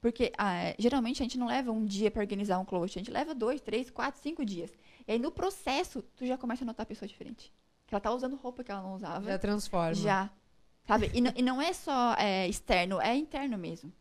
Porque 0.01 0.33
ah, 0.37 0.73
geralmente 0.77 1.21
a 1.21 1.25
gente 1.25 1.37
não 1.37 1.47
leva 1.47 1.71
um 1.71 1.85
dia 1.85 2.11
pra 2.11 2.21
organizar 2.21 2.59
um 2.59 2.65
closet. 2.65 2.99
A 2.99 3.01
gente 3.01 3.11
leva 3.11 3.33
dois, 3.33 3.61
três, 3.61 3.89
quatro, 3.89 4.21
cinco 4.21 4.43
dias. 4.43 4.71
E 5.07 5.13
aí 5.13 5.19
no 5.19 5.31
processo, 5.31 6.01
tu 6.17 6.25
já 6.25 6.37
começa 6.37 6.65
a 6.65 6.67
notar 6.67 6.83
a 6.83 6.87
pessoa 6.87 7.07
diferente. 7.07 7.51
Ela 7.93 8.01
tá 8.01 8.11
usando 8.11 8.35
roupa 8.35 8.63
que 8.63 8.71
ela 8.71 8.81
não 8.81 8.95
usava. 8.95 9.25
Já 9.25 9.37
transforma. 9.37 9.93
Já. 9.95 10.29
Sabe? 10.87 11.09
E, 11.13 11.21
não- 11.21 11.33
e 11.35 11.41
não 11.41 11.61
é 11.61 11.71
só 11.73 12.13
é, 12.15 12.47
externo, 12.47 12.99
é 12.99 13.15
interno 13.15 13.57
mesmo. 13.57 13.91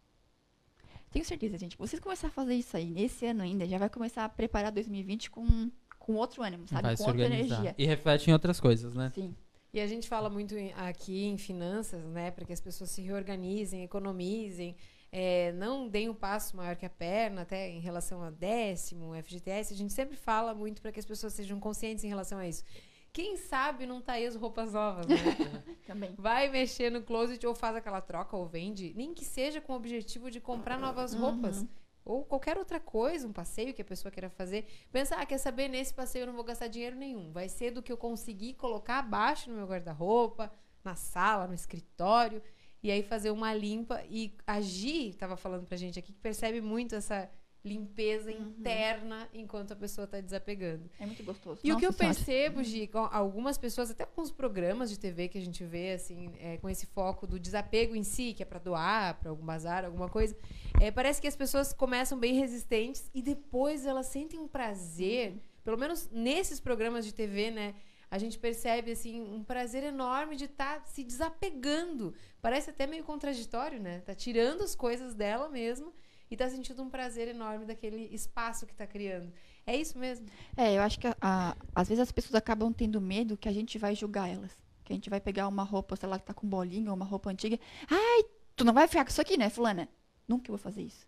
Tenho 1.11 1.25
certeza, 1.25 1.59
gente. 1.59 1.77
Vocês 1.77 2.01
começar 2.01 2.29
a 2.29 2.31
fazer 2.31 2.55
isso 2.55 2.77
aí 2.77 2.89
nesse 2.91 3.27
ano 3.27 3.43
ainda, 3.43 3.67
já 3.67 3.77
vai 3.79 3.91
começar 3.91 4.25
a 4.25 4.29
preparar 4.29 4.73
2020 4.73 5.31
com, 5.31 5.71
com 5.99 6.15
outro 6.15 6.43
ânimo, 6.43 6.67
sabe? 6.67 6.83
Vai 6.83 6.97
com 6.97 7.03
se 7.05 7.09
outra 7.09 7.25
organizar. 7.25 7.55
energia. 7.57 7.75
E 7.77 7.87
reflete 7.87 8.31
em 8.31 8.33
outras 8.33 8.59
coisas, 8.59 8.95
né? 8.95 9.13
Sim. 9.15 9.35
E 9.75 9.81
a 9.81 9.87
gente 9.87 10.09
fala 10.09 10.29
muito 10.31 10.57
em- 10.57 10.73
aqui 10.73 11.25
em 11.25 11.37
finanças, 11.37 12.03
né? 12.07 12.31
Para 12.31 12.45
que 12.47 12.53
as 12.53 12.61
pessoas 12.61 12.91
se 12.91 13.03
reorganizem, 13.03 13.85
economizem, 13.85 14.75
é, 15.11 15.53
não 15.53 15.87
deem 15.87 16.09
um 16.09 16.15
passo 16.15 16.57
maior 16.57 16.77
que 16.77 16.87
a 16.87 16.91
perna, 16.91 17.43
até 17.43 17.69
em 17.69 17.81
relação 17.81 18.23
a 18.23 18.31
décimo, 18.31 19.15
FGTS. 19.15 19.75
A 19.75 19.77
gente 19.77 19.93
sempre 19.93 20.17
fala 20.17 20.55
muito 20.55 20.81
para 20.81 20.91
que 20.93 20.99
as 21.01 21.07
pessoas 21.07 21.35
sejam 21.35 21.61
conscientes 21.61 22.03
em 22.05 22.09
relação 22.09 22.39
a 22.39 22.49
isso. 22.49 22.65
Quem 23.12 23.37
sabe 23.37 23.85
não 23.85 24.00
tá 24.00 24.14
aí 24.14 24.26
as 24.26 24.35
roupas 24.35 24.73
novas, 24.73 25.07
né? 25.07 25.16
Também. 25.87 26.14
Vai 26.16 26.49
mexer 26.49 26.90
no 26.90 27.02
closet 27.02 27.47
ou 27.47 27.54
faz 27.54 27.76
aquela 27.76 28.00
troca 28.00 28.35
ou 28.37 28.47
vende, 28.47 28.95
nem 28.97 29.12
que 29.12 29.25
seja 29.25 29.61
com 29.61 29.75
o 29.75 29.76
objetivo 29.76 30.31
de 30.31 30.40
comprar 30.40 30.78
novas 30.78 31.12
roupas. 31.12 31.61
Uhum. 31.61 31.69
Ou 32.04 32.25
qualquer 32.25 32.57
outra 32.57 32.81
coisa, 32.81 33.28
um 33.28 33.33
passeio 33.33 33.75
que 33.75 33.83
a 33.83 33.85
pessoa 33.85 34.11
queira 34.11 34.31
fazer. 34.31 34.66
Pensa, 34.90 35.14
ah, 35.16 35.26
quer 35.26 35.38
saber, 35.38 35.69
nesse 35.69 35.92
passeio 35.92 36.23
eu 36.23 36.26
não 36.26 36.35
vou 36.35 36.42
gastar 36.42 36.69
dinheiro 36.69 36.97
nenhum. 36.97 37.31
Vai 37.33 37.49
ser 37.49 37.71
do 37.71 37.83
que 37.83 37.92
eu 37.92 37.99
conseguir 37.99 38.54
colocar 38.54 38.99
abaixo 38.99 39.50
no 39.50 39.57
meu 39.57 39.66
guarda-roupa, 39.66 40.50
na 40.83 40.97
sala, 40.97 41.47
no 41.47 41.54
escritório. 41.54 42.42
E 42.83 42.90
aí 42.90 43.02
fazer 43.02 43.31
uma 43.31 43.54
limpa. 43.54 44.02
E 44.09 44.35
a 44.47 44.61
Gi 44.61 45.11
estava 45.11 45.37
falando 45.37 45.67
pra 45.67 45.76
gente 45.76 45.99
aqui 45.99 46.13
que 46.13 46.21
percebe 46.21 46.60
muito 46.60 46.95
essa 46.95 47.30
limpeza 47.65 48.31
interna 48.33 49.29
enquanto 49.33 49.73
a 49.73 49.77
pessoa 49.77 50.07
tá 50.07 50.21
desapegando. 50.21 50.91
É 50.99 51.07
muito 51.07 51.23
gostoso. 51.23 51.61
E 51.63 51.73
o 51.73 51.77
que 51.77 51.85
eu 51.87 51.91
Nossa 51.91 51.99
Senhora. 51.99 52.15
percebo, 52.17 52.65
Gi, 52.65 52.87
com 52.89 52.99
algumas 52.99 53.57
pessoas, 53.57 53.91
até 53.91 54.05
com 54.05 54.21
os 54.21 54.33
programas 54.33 54.91
de 54.91 54.99
TV 54.99 55.29
que 55.29 55.39
a 55.39 55.41
gente 55.41 55.65
vê, 55.65 55.93
assim, 55.93 56.33
é, 56.41 56.57
com 56.57 56.69
esse 56.69 56.87
foco 56.87 57.27
do 57.27 57.39
desapego 57.39 57.95
em 57.95 58.03
si, 58.03 58.35
que 58.35 58.43
é 58.43 58.47
pra 58.47 58.59
doar, 58.59 59.19
pra 59.21 59.31
algum 59.31 59.45
bazar, 59.45 59.85
alguma 59.85 60.09
coisa, 60.09 60.37
é, 60.81 60.91
parece 60.91 61.21
que 61.21 61.29
as 61.29 61.37
pessoas 61.37 61.73
começam 61.73 62.19
bem 62.19 62.35
resistentes 62.35 63.09
e 63.15 63.23
depois 63.23 63.87
elas 63.87 64.07
sentem 64.07 64.41
um 64.41 64.49
prazer, 64.49 65.41
pelo 65.63 65.79
menos 65.79 66.11
nesses 66.11 66.59
programas 66.59 67.05
de 67.05 67.15
TV, 67.15 67.51
né? 67.51 67.75
A 68.11 68.19
gente 68.19 68.39
percebe, 68.39 68.93
assim, 68.93 69.23
um 69.23 69.43
prazer 69.43 69.83
enorme 69.85 70.37
de 70.37 70.45
estar 70.45 70.85
se 70.85 71.03
desapegando. 71.03 72.13
Parece 72.43 72.69
até 72.69 72.87
meio 72.87 73.05
contraditório, 73.05 73.81
né? 73.81 74.01
Tá 74.01 74.15
tirando 74.15 74.63
as 74.63 74.75
coisas 74.75 75.15
dela 75.15 75.49
mesma 75.49 75.91
e 76.32 76.36
tá 76.36 76.49
sentindo 76.49 76.82
um 76.82 76.88
prazer 76.88 77.28
enorme 77.28 77.66
daquele 77.66 78.08
espaço 78.12 78.66
que 78.66 78.75
tá 78.75 78.86
criando. 78.86 79.30
É 79.66 79.76
isso 79.76 79.99
mesmo? 79.99 80.26
É, 80.56 80.76
eu 80.76 80.82
acho 80.82 80.99
que 80.99 81.06
a- 81.06 81.16
a- 81.21 81.56
às 81.75 81.88
vezes 81.88 82.00
as 82.00 82.10
pessoas 82.10 82.34
acabam 82.34 82.73
tendo 82.73 83.00
medo 83.00 83.36
que 83.36 83.49
a 83.49 83.52
gente 83.52 83.76
vai 83.78 83.95
julgar 83.95 84.28
elas. 84.30 84.50
Que 84.82 84.92
a 84.92 84.97
gente 84.97 85.10
vai 85.10 85.21
pegar 85.21 85.47
uma 85.47 85.62
roupa, 85.62 85.95
sei 85.95 86.08
lá, 86.08 86.18
que 86.18 86.25
tá 86.25 86.32
com 86.34 86.49
bolinha, 86.49 86.88
ou 86.90 86.97
uma 86.97 87.04
roupa 87.04 87.30
antiga. 87.30 87.60
Ai, 87.88 88.25
tu 88.56 88.64
não 88.64 88.73
vai 88.73 88.88
ficar 88.88 89.04
com 89.04 89.10
isso 89.10 89.21
aqui, 89.21 89.36
né, 89.36 89.50
fulana? 89.50 89.88
Nunca 90.26 90.50
eu 90.50 90.56
vou 90.56 90.58
fazer 90.58 90.82
isso. 90.82 91.06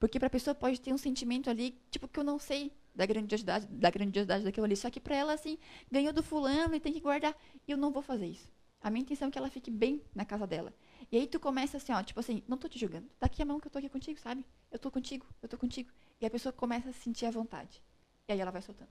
Porque 0.00 0.18
pra 0.18 0.28
pessoa 0.28 0.54
pode 0.56 0.80
ter 0.80 0.92
um 0.92 0.98
sentimento 0.98 1.48
ali, 1.48 1.80
tipo, 1.90 2.08
que 2.08 2.18
eu 2.18 2.24
não 2.24 2.38
sei 2.38 2.72
da 2.94 3.06
grandiosidade, 3.06 3.66
da 3.68 3.90
grandiosidade 3.90 4.44
daquilo 4.44 4.66
ali. 4.66 4.76
Só 4.76 4.90
que 4.90 4.98
pra 5.00 5.14
ela, 5.14 5.32
assim, 5.32 5.56
ganhou 5.90 6.12
do 6.12 6.22
fulano 6.22 6.74
e 6.74 6.80
tem 6.80 6.92
que 6.92 7.00
guardar. 7.00 7.34
E 7.66 7.70
eu 7.70 7.76
não 7.78 7.92
vou 7.92 8.02
fazer 8.02 8.26
isso. 8.26 8.50
A 8.82 8.90
minha 8.90 9.02
intenção 9.02 9.28
é 9.28 9.30
que 9.30 9.38
ela 9.38 9.48
fique 9.48 9.70
bem 9.70 10.02
na 10.14 10.24
casa 10.24 10.46
dela. 10.46 10.74
E 11.10 11.16
aí 11.18 11.26
tu 11.26 11.38
começa 11.38 11.76
assim, 11.76 11.92
ó, 11.92 12.02
tipo 12.02 12.18
assim, 12.20 12.42
não 12.48 12.56
tô 12.56 12.68
te 12.68 12.78
julgando. 12.78 13.06
Tá 13.18 13.26
aqui 13.26 13.42
a 13.42 13.44
mão 13.46 13.60
que 13.60 13.66
eu 13.66 13.70
tô 13.70 13.78
aqui 13.78 13.88
contigo, 13.88 14.18
sabe? 14.20 14.44
Eu 14.70 14.78
tô 14.78 14.90
contigo, 14.90 15.26
eu 15.42 15.48
tô 15.48 15.56
contigo. 15.56 15.90
E 16.20 16.26
a 16.26 16.30
pessoa 16.30 16.52
começa 16.52 16.88
a 16.88 16.92
se 16.92 17.00
sentir 17.00 17.26
à 17.26 17.30
vontade. 17.30 17.82
E 18.28 18.32
aí 18.32 18.40
ela 18.40 18.50
vai 18.50 18.62
soltando. 18.62 18.90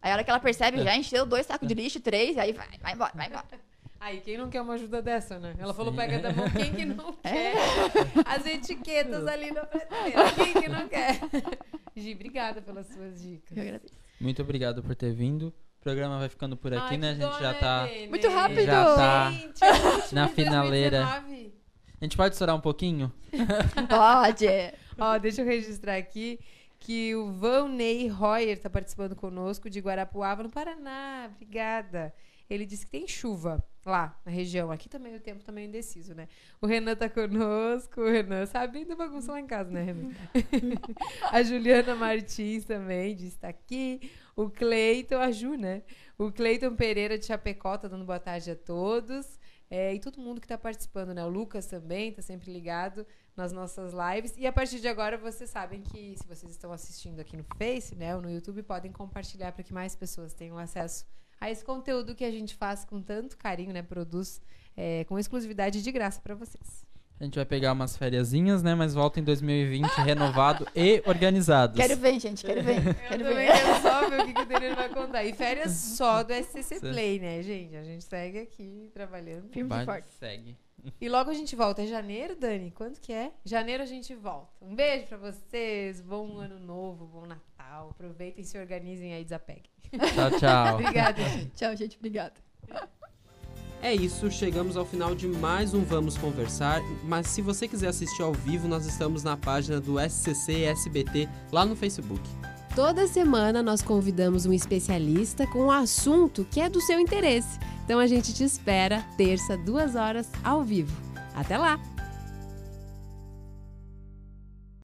Aí 0.00 0.10
a 0.10 0.14
hora 0.14 0.24
que 0.24 0.30
ela 0.30 0.40
percebe, 0.40 0.82
já 0.82 0.96
encheu 0.96 1.24
dois 1.24 1.46
sacos 1.46 1.66
de 1.66 1.74
lixo, 1.74 2.00
três, 2.00 2.36
e 2.36 2.40
aí 2.40 2.52
vai, 2.52 2.68
vai 2.78 2.92
embora, 2.92 3.12
vai 3.14 3.26
embora. 3.28 3.46
Aí, 4.04 4.20
quem 4.20 4.36
não 4.36 4.50
quer 4.50 4.60
uma 4.60 4.74
ajuda 4.74 5.00
dessa, 5.00 5.38
né? 5.38 5.54
Ela 5.56 5.72
falou, 5.72 5.92
Sim. 5.92 5.98
pega 5.98 6.18
da 6.18 6.32
mão, 6.32 6.50
quem 6.50 6.74
que 6.74 6.84
não 6.84 7.16
É. 7.22 7.52
quer? 7.52 7.54
As 8.26 8.44
etiquetas 8.44 9.24
ali 9.28 9.52
na 9.52 9.64
prateleira, 9.64 10.32
quem 10.34 10.52
que 10.54 10.68
não 10.68 10.88
quer? 10.88 11.20
Gi, 11.94 12.12
obrigada 12.12 12.60
pelas 12.60 12.88
suas 12.88 13.22
dicas. 13.22 13.56
Eu 13.56 13.62
agradeço. 13.62 13.94
Muito 14.20 14.42
obrigado 14.42 14.82
por 14.82 14.96
ter 14.96 15.12
vindo. 15.14 15.54
O 15.82 15.84
programa 15.84 16.16
vai 16.20 16.28
ficando 16.28 16.56
por 16.56 16.72
aqui, 16.72 16.94
Ai, 16.94 16.96
né? 16.96 17.10
A 17.10 17.14
gente 17.14 17.40
já 17.40 17.52
né, 17.52 17.58
tá. 17.58 17.86
Nenê? 17.86 18.06
Muito 18.06 18.28
rápido! 18.28 18.64
Já 18.66 18.94
tá 18.94 19.30
Gente, 19.32 20.14
na 20.14 20.26
de 20.26 20.32
finaleira. 20.32 21.00
2019. 21.00 21.54
A 22.00 22.04
gente 22.04 22.16
pode 22.16 22.34
estourar 22.36 22.54
um 22.54 22.60
pouquinho? 22.60 23.12
Pode. 23.90 24.46
Ó, 24.96 25.18
deixa 25.18 25.42
eu 25.42 25.44
registrar 25.44 25.96
aqui 25.96 26.38
que 26.78 27.16
o 27.16 27.32
Valnei 27.32 28.06
Royer 28.06 28.60
tá 28.60 28.70
participando 28.70 29.16
conosco 29.16 29.68
de 29.68 29.80
Guarapuava, 29.80 30.44
no 30.44 30.50
Paraná. 30.50 31.28
Obrigada. 31.34 32.14
Ele 32.52 32.66
disse 32.66 32.84
que 32.84 32.92
tem 32.92 33.08
chuva 33.08 33.64
lá 33.84 34.20
na 34.24 34.30
região. 34.30 34.70
Aqui 34.70 34.88
também 34.88 35.14
o 35.16 35.20
tempo 35.20 35.42
também 35.42 35.64
é 35.64 35.68
indeciso, 35.68 36.14
né? 36.14 36.28
O 36.60 36.66
Renan 36.66 36.94
tá 36.94 37.08
conosco. 37.08 38.02
O 38.02 38.10
Renan 38.10 38.44
sabe 38.44 38.84
da 38.84 38.94
bagunça 38.94 39.32
lá 39.32 39.40
em 39.40 39.46
casa, 39.46 39.70
né, 39.70 39.82
Renan? 39.82 40.10
a 41.32 41.42
Juliana 41.42 41.94
Martins 41.94 42.64
também 42.64 43.16
disse 43.16 43.38
tá 43.38 43.48
aqui. 43.48 44.12
O 44.36 44.50
Cleiton, 44.50 45.18
a 45.18 45.30
Ju, 45.30 45.56
né? 45.56 45.82
O 46.18 46.30
Cleiton 46.30 46.76
Pereira 46.76 47.18
de 47.18 47.24
Chapecó 47.24 47.78
tá 47.78 47.88
dando 47.88 48.04
boa 48.04 48.20
tarde 48.20 48.50
a 48.50 48.56
todos. 48.56 49.40
É, 49.70 49.94
e 49.94 49.98
todo 49.98 50.20
mundo 50.20 50.38
que 50.38 50.46
tá 50.46 50.58
participando, 50.58 51.14
né? 51.14 51.24
O 51.24 51.28
Lucas 51.28 51.66
também 51.66 52.12
tá 52.12 52.20
sempre 52.20 52.52
ligado 52.52 53.06
nas 53.34 53.52
nossas 53.52 53.94
lives. 53.94 54.34
E 54.36 54.46
a 54.46 54.52
partir 54.52 54.78
de 54.80 54.88
agora, 54.88 55.16
vocês 55.16 55.48
sabem 55.48 55.80
que 55.80 56.14
se 56.18 56.26
vocês 56.26 56.52
estão 56.52 56.70
assistindo 56.70 57.18
aqui 57.20 57.34
no 57.34 57.44
Face, 57.56 57.94
né, 57.94 58.14
ou 58.14 58.20
no 58.20 58.30
YouTube, 58.30 58.62
podem 58.62 58.92
compartilhar 58.92 59.52
para 59.52 59.64
que 59.64 59.72
mais 59.72 59.96
pessoas 59.96 60.34
tenham 60.34 60.58
acesso 60.58 61.06
a 61.42 61.50
esse 61.50 61.64
conteúdo 61.64 62.14
que 62.14 62.24
a 62.24 62.30
gente 62.30 62.54
faz 62.54 62.84
com 62.84 63.02
tanto 63.02 63.36
carinho, 63.36 63.72
né, 63.72 63.82
produz 63.82 64.40
é, 64.76 65.02
com 65.04 65.18
exclusividade 65.18 65.82
de 65.82 65.90
graça 65.90 66.20
para 66.20 66.36
vocês. 66.36 66.86
A 67.18 67.24
gente 67.24 67.34
vai 67.34 67.44
pegar 67.44 67.72
umas 67.72 67.96
fériasinhas, 67.96 68.62
né? 68.62 68.74
Mas 68.74 68.94
volta 68.94 69.20
em 69.20 69.22
2020 69.24 69.88
renovado 70.02 70.66
e 70.74 71.02
organizado. 71.06 71.76
Quero 71.76 71.96
ver, 71.96 72.18
gente, 72.20 72.44
quero 72.44 72.62
ver. 72.62 72.78
Eu 72.78 72.94
Quero 72.94 73.24
também 73.24 73.46
ver. 73.46 73.52
quero 73.52 73.82
só 73.82 74.08
ver 74.08 74.20
o 74.20 74.26
que, 74.26 74.32
que 74.34 74.40
o 74.40 74.46
Danilo 74.46 74.74
vai 74.76 74.88
contar. 74.88 75.24
E 75.24 75.32
férias 75.32 75.72
só 75.96 76.22
do 76.24 76.32
SCC 76.32 76.80
Play, 76.80 77.20
né, 77.20 77.42
gente? 77.42 77.76
A 77.76 77.82
gente 77.84 78.04
segue 78.04 78.38
aqui 78.38 78.90
trabalhando. 78.92 79.48
Firme 79.50 79.68
e 79.68 79.68
Vai, 79.68 79.84
forte. 79.84 80.08
segue. 80.14 80.56
E 81.00 81.08
logo 81.08 81.30
a 81.30 81.34
gente 81.34 81.54
volta. 81.54 81.82
É 81.82 81.86
janeiro, 81.86 82.34
Dani? 82.34 82.72
Quanto 82.72 83.00
que 83.00 83.12
é? 83.12 83.32
Janeiro 83.44 83.82
a 83.84 83.86
gente 83.86 84.14
volta. 84.16 84.52
Um 84.60 84.74
beijo 84.74 85.06
pra 85.06 85.18
vocês. 85.18 86.00
Bom 86.00 86.38
ano 86.38 86.58
novo, 86.58 87.06
bom 87.06 87.24
Natal. 87.72 87.90
Aproveitem, 87.90 88.44
se 88.44 88.58
organizem 88.58 89.14
aí, 89.14 89.24
desapeguem. 89.24 89.70
Tchau, 89.90 90.38
tchau. 90.38 90.74
Obrigada, 90.76 91.22
gente. 91.22 91.50
Tchau, 91.54 91.76
gente. 91.76 91.96
Obrigada. 91.96 92.34
É 93.82 93.92
isso, 93.92 94.30
chegamos 94.30 94.76
ao 94.76 94.84
final 94.84 95.12
de 95.12 95.26
mais 95.26 95.74
um 95.74 95.82
Vamos 95.82 96.16
Conversar, 96.16 96.80
mas 97.02 97.26
se 97.26 97.42
você 97.42 97.66
quiser 97.66 97.88
assistir 97.88 98.22
ao 98.22 98.32
vivo, 98.32 98.68
nós 98.68 98.86
estamos 98.86 99.24
na 99.24 99.36
página 99.36 99.80
do 99.80 99.98
SCC 99.98 100.62
SBT 100.64 101.28
lá 101.50 101.66
no 101.66 101.74
Facebook. 101.74 102.22
Toda 102.76 103.08
semana 103.08 103.60
nós 103.60 103.82
convidamos 103.82 104.46
um 104.46 104.52
especialista 104.52 105.48
com 105.48 105.64
um 105.64 105.70
assunto 105.70 106.46
que 106.48 106.60
é 106.60 106.70
do 106.70 106.80
seu 106.80 107.00
interesse. 107.00 107.58
Então 107.84 107.98
a 107.98 108.06
gente 108.06 108.32
te 108.32 108.44
espera 108.44 109.04
terça, 109.16 109.56
duas 109.56 109.96
horas, 109.96 110.30
ao 110.44 110.62
vivo. 110.62 110.96
Até 111.34 111.58
lá! 111.58 111.91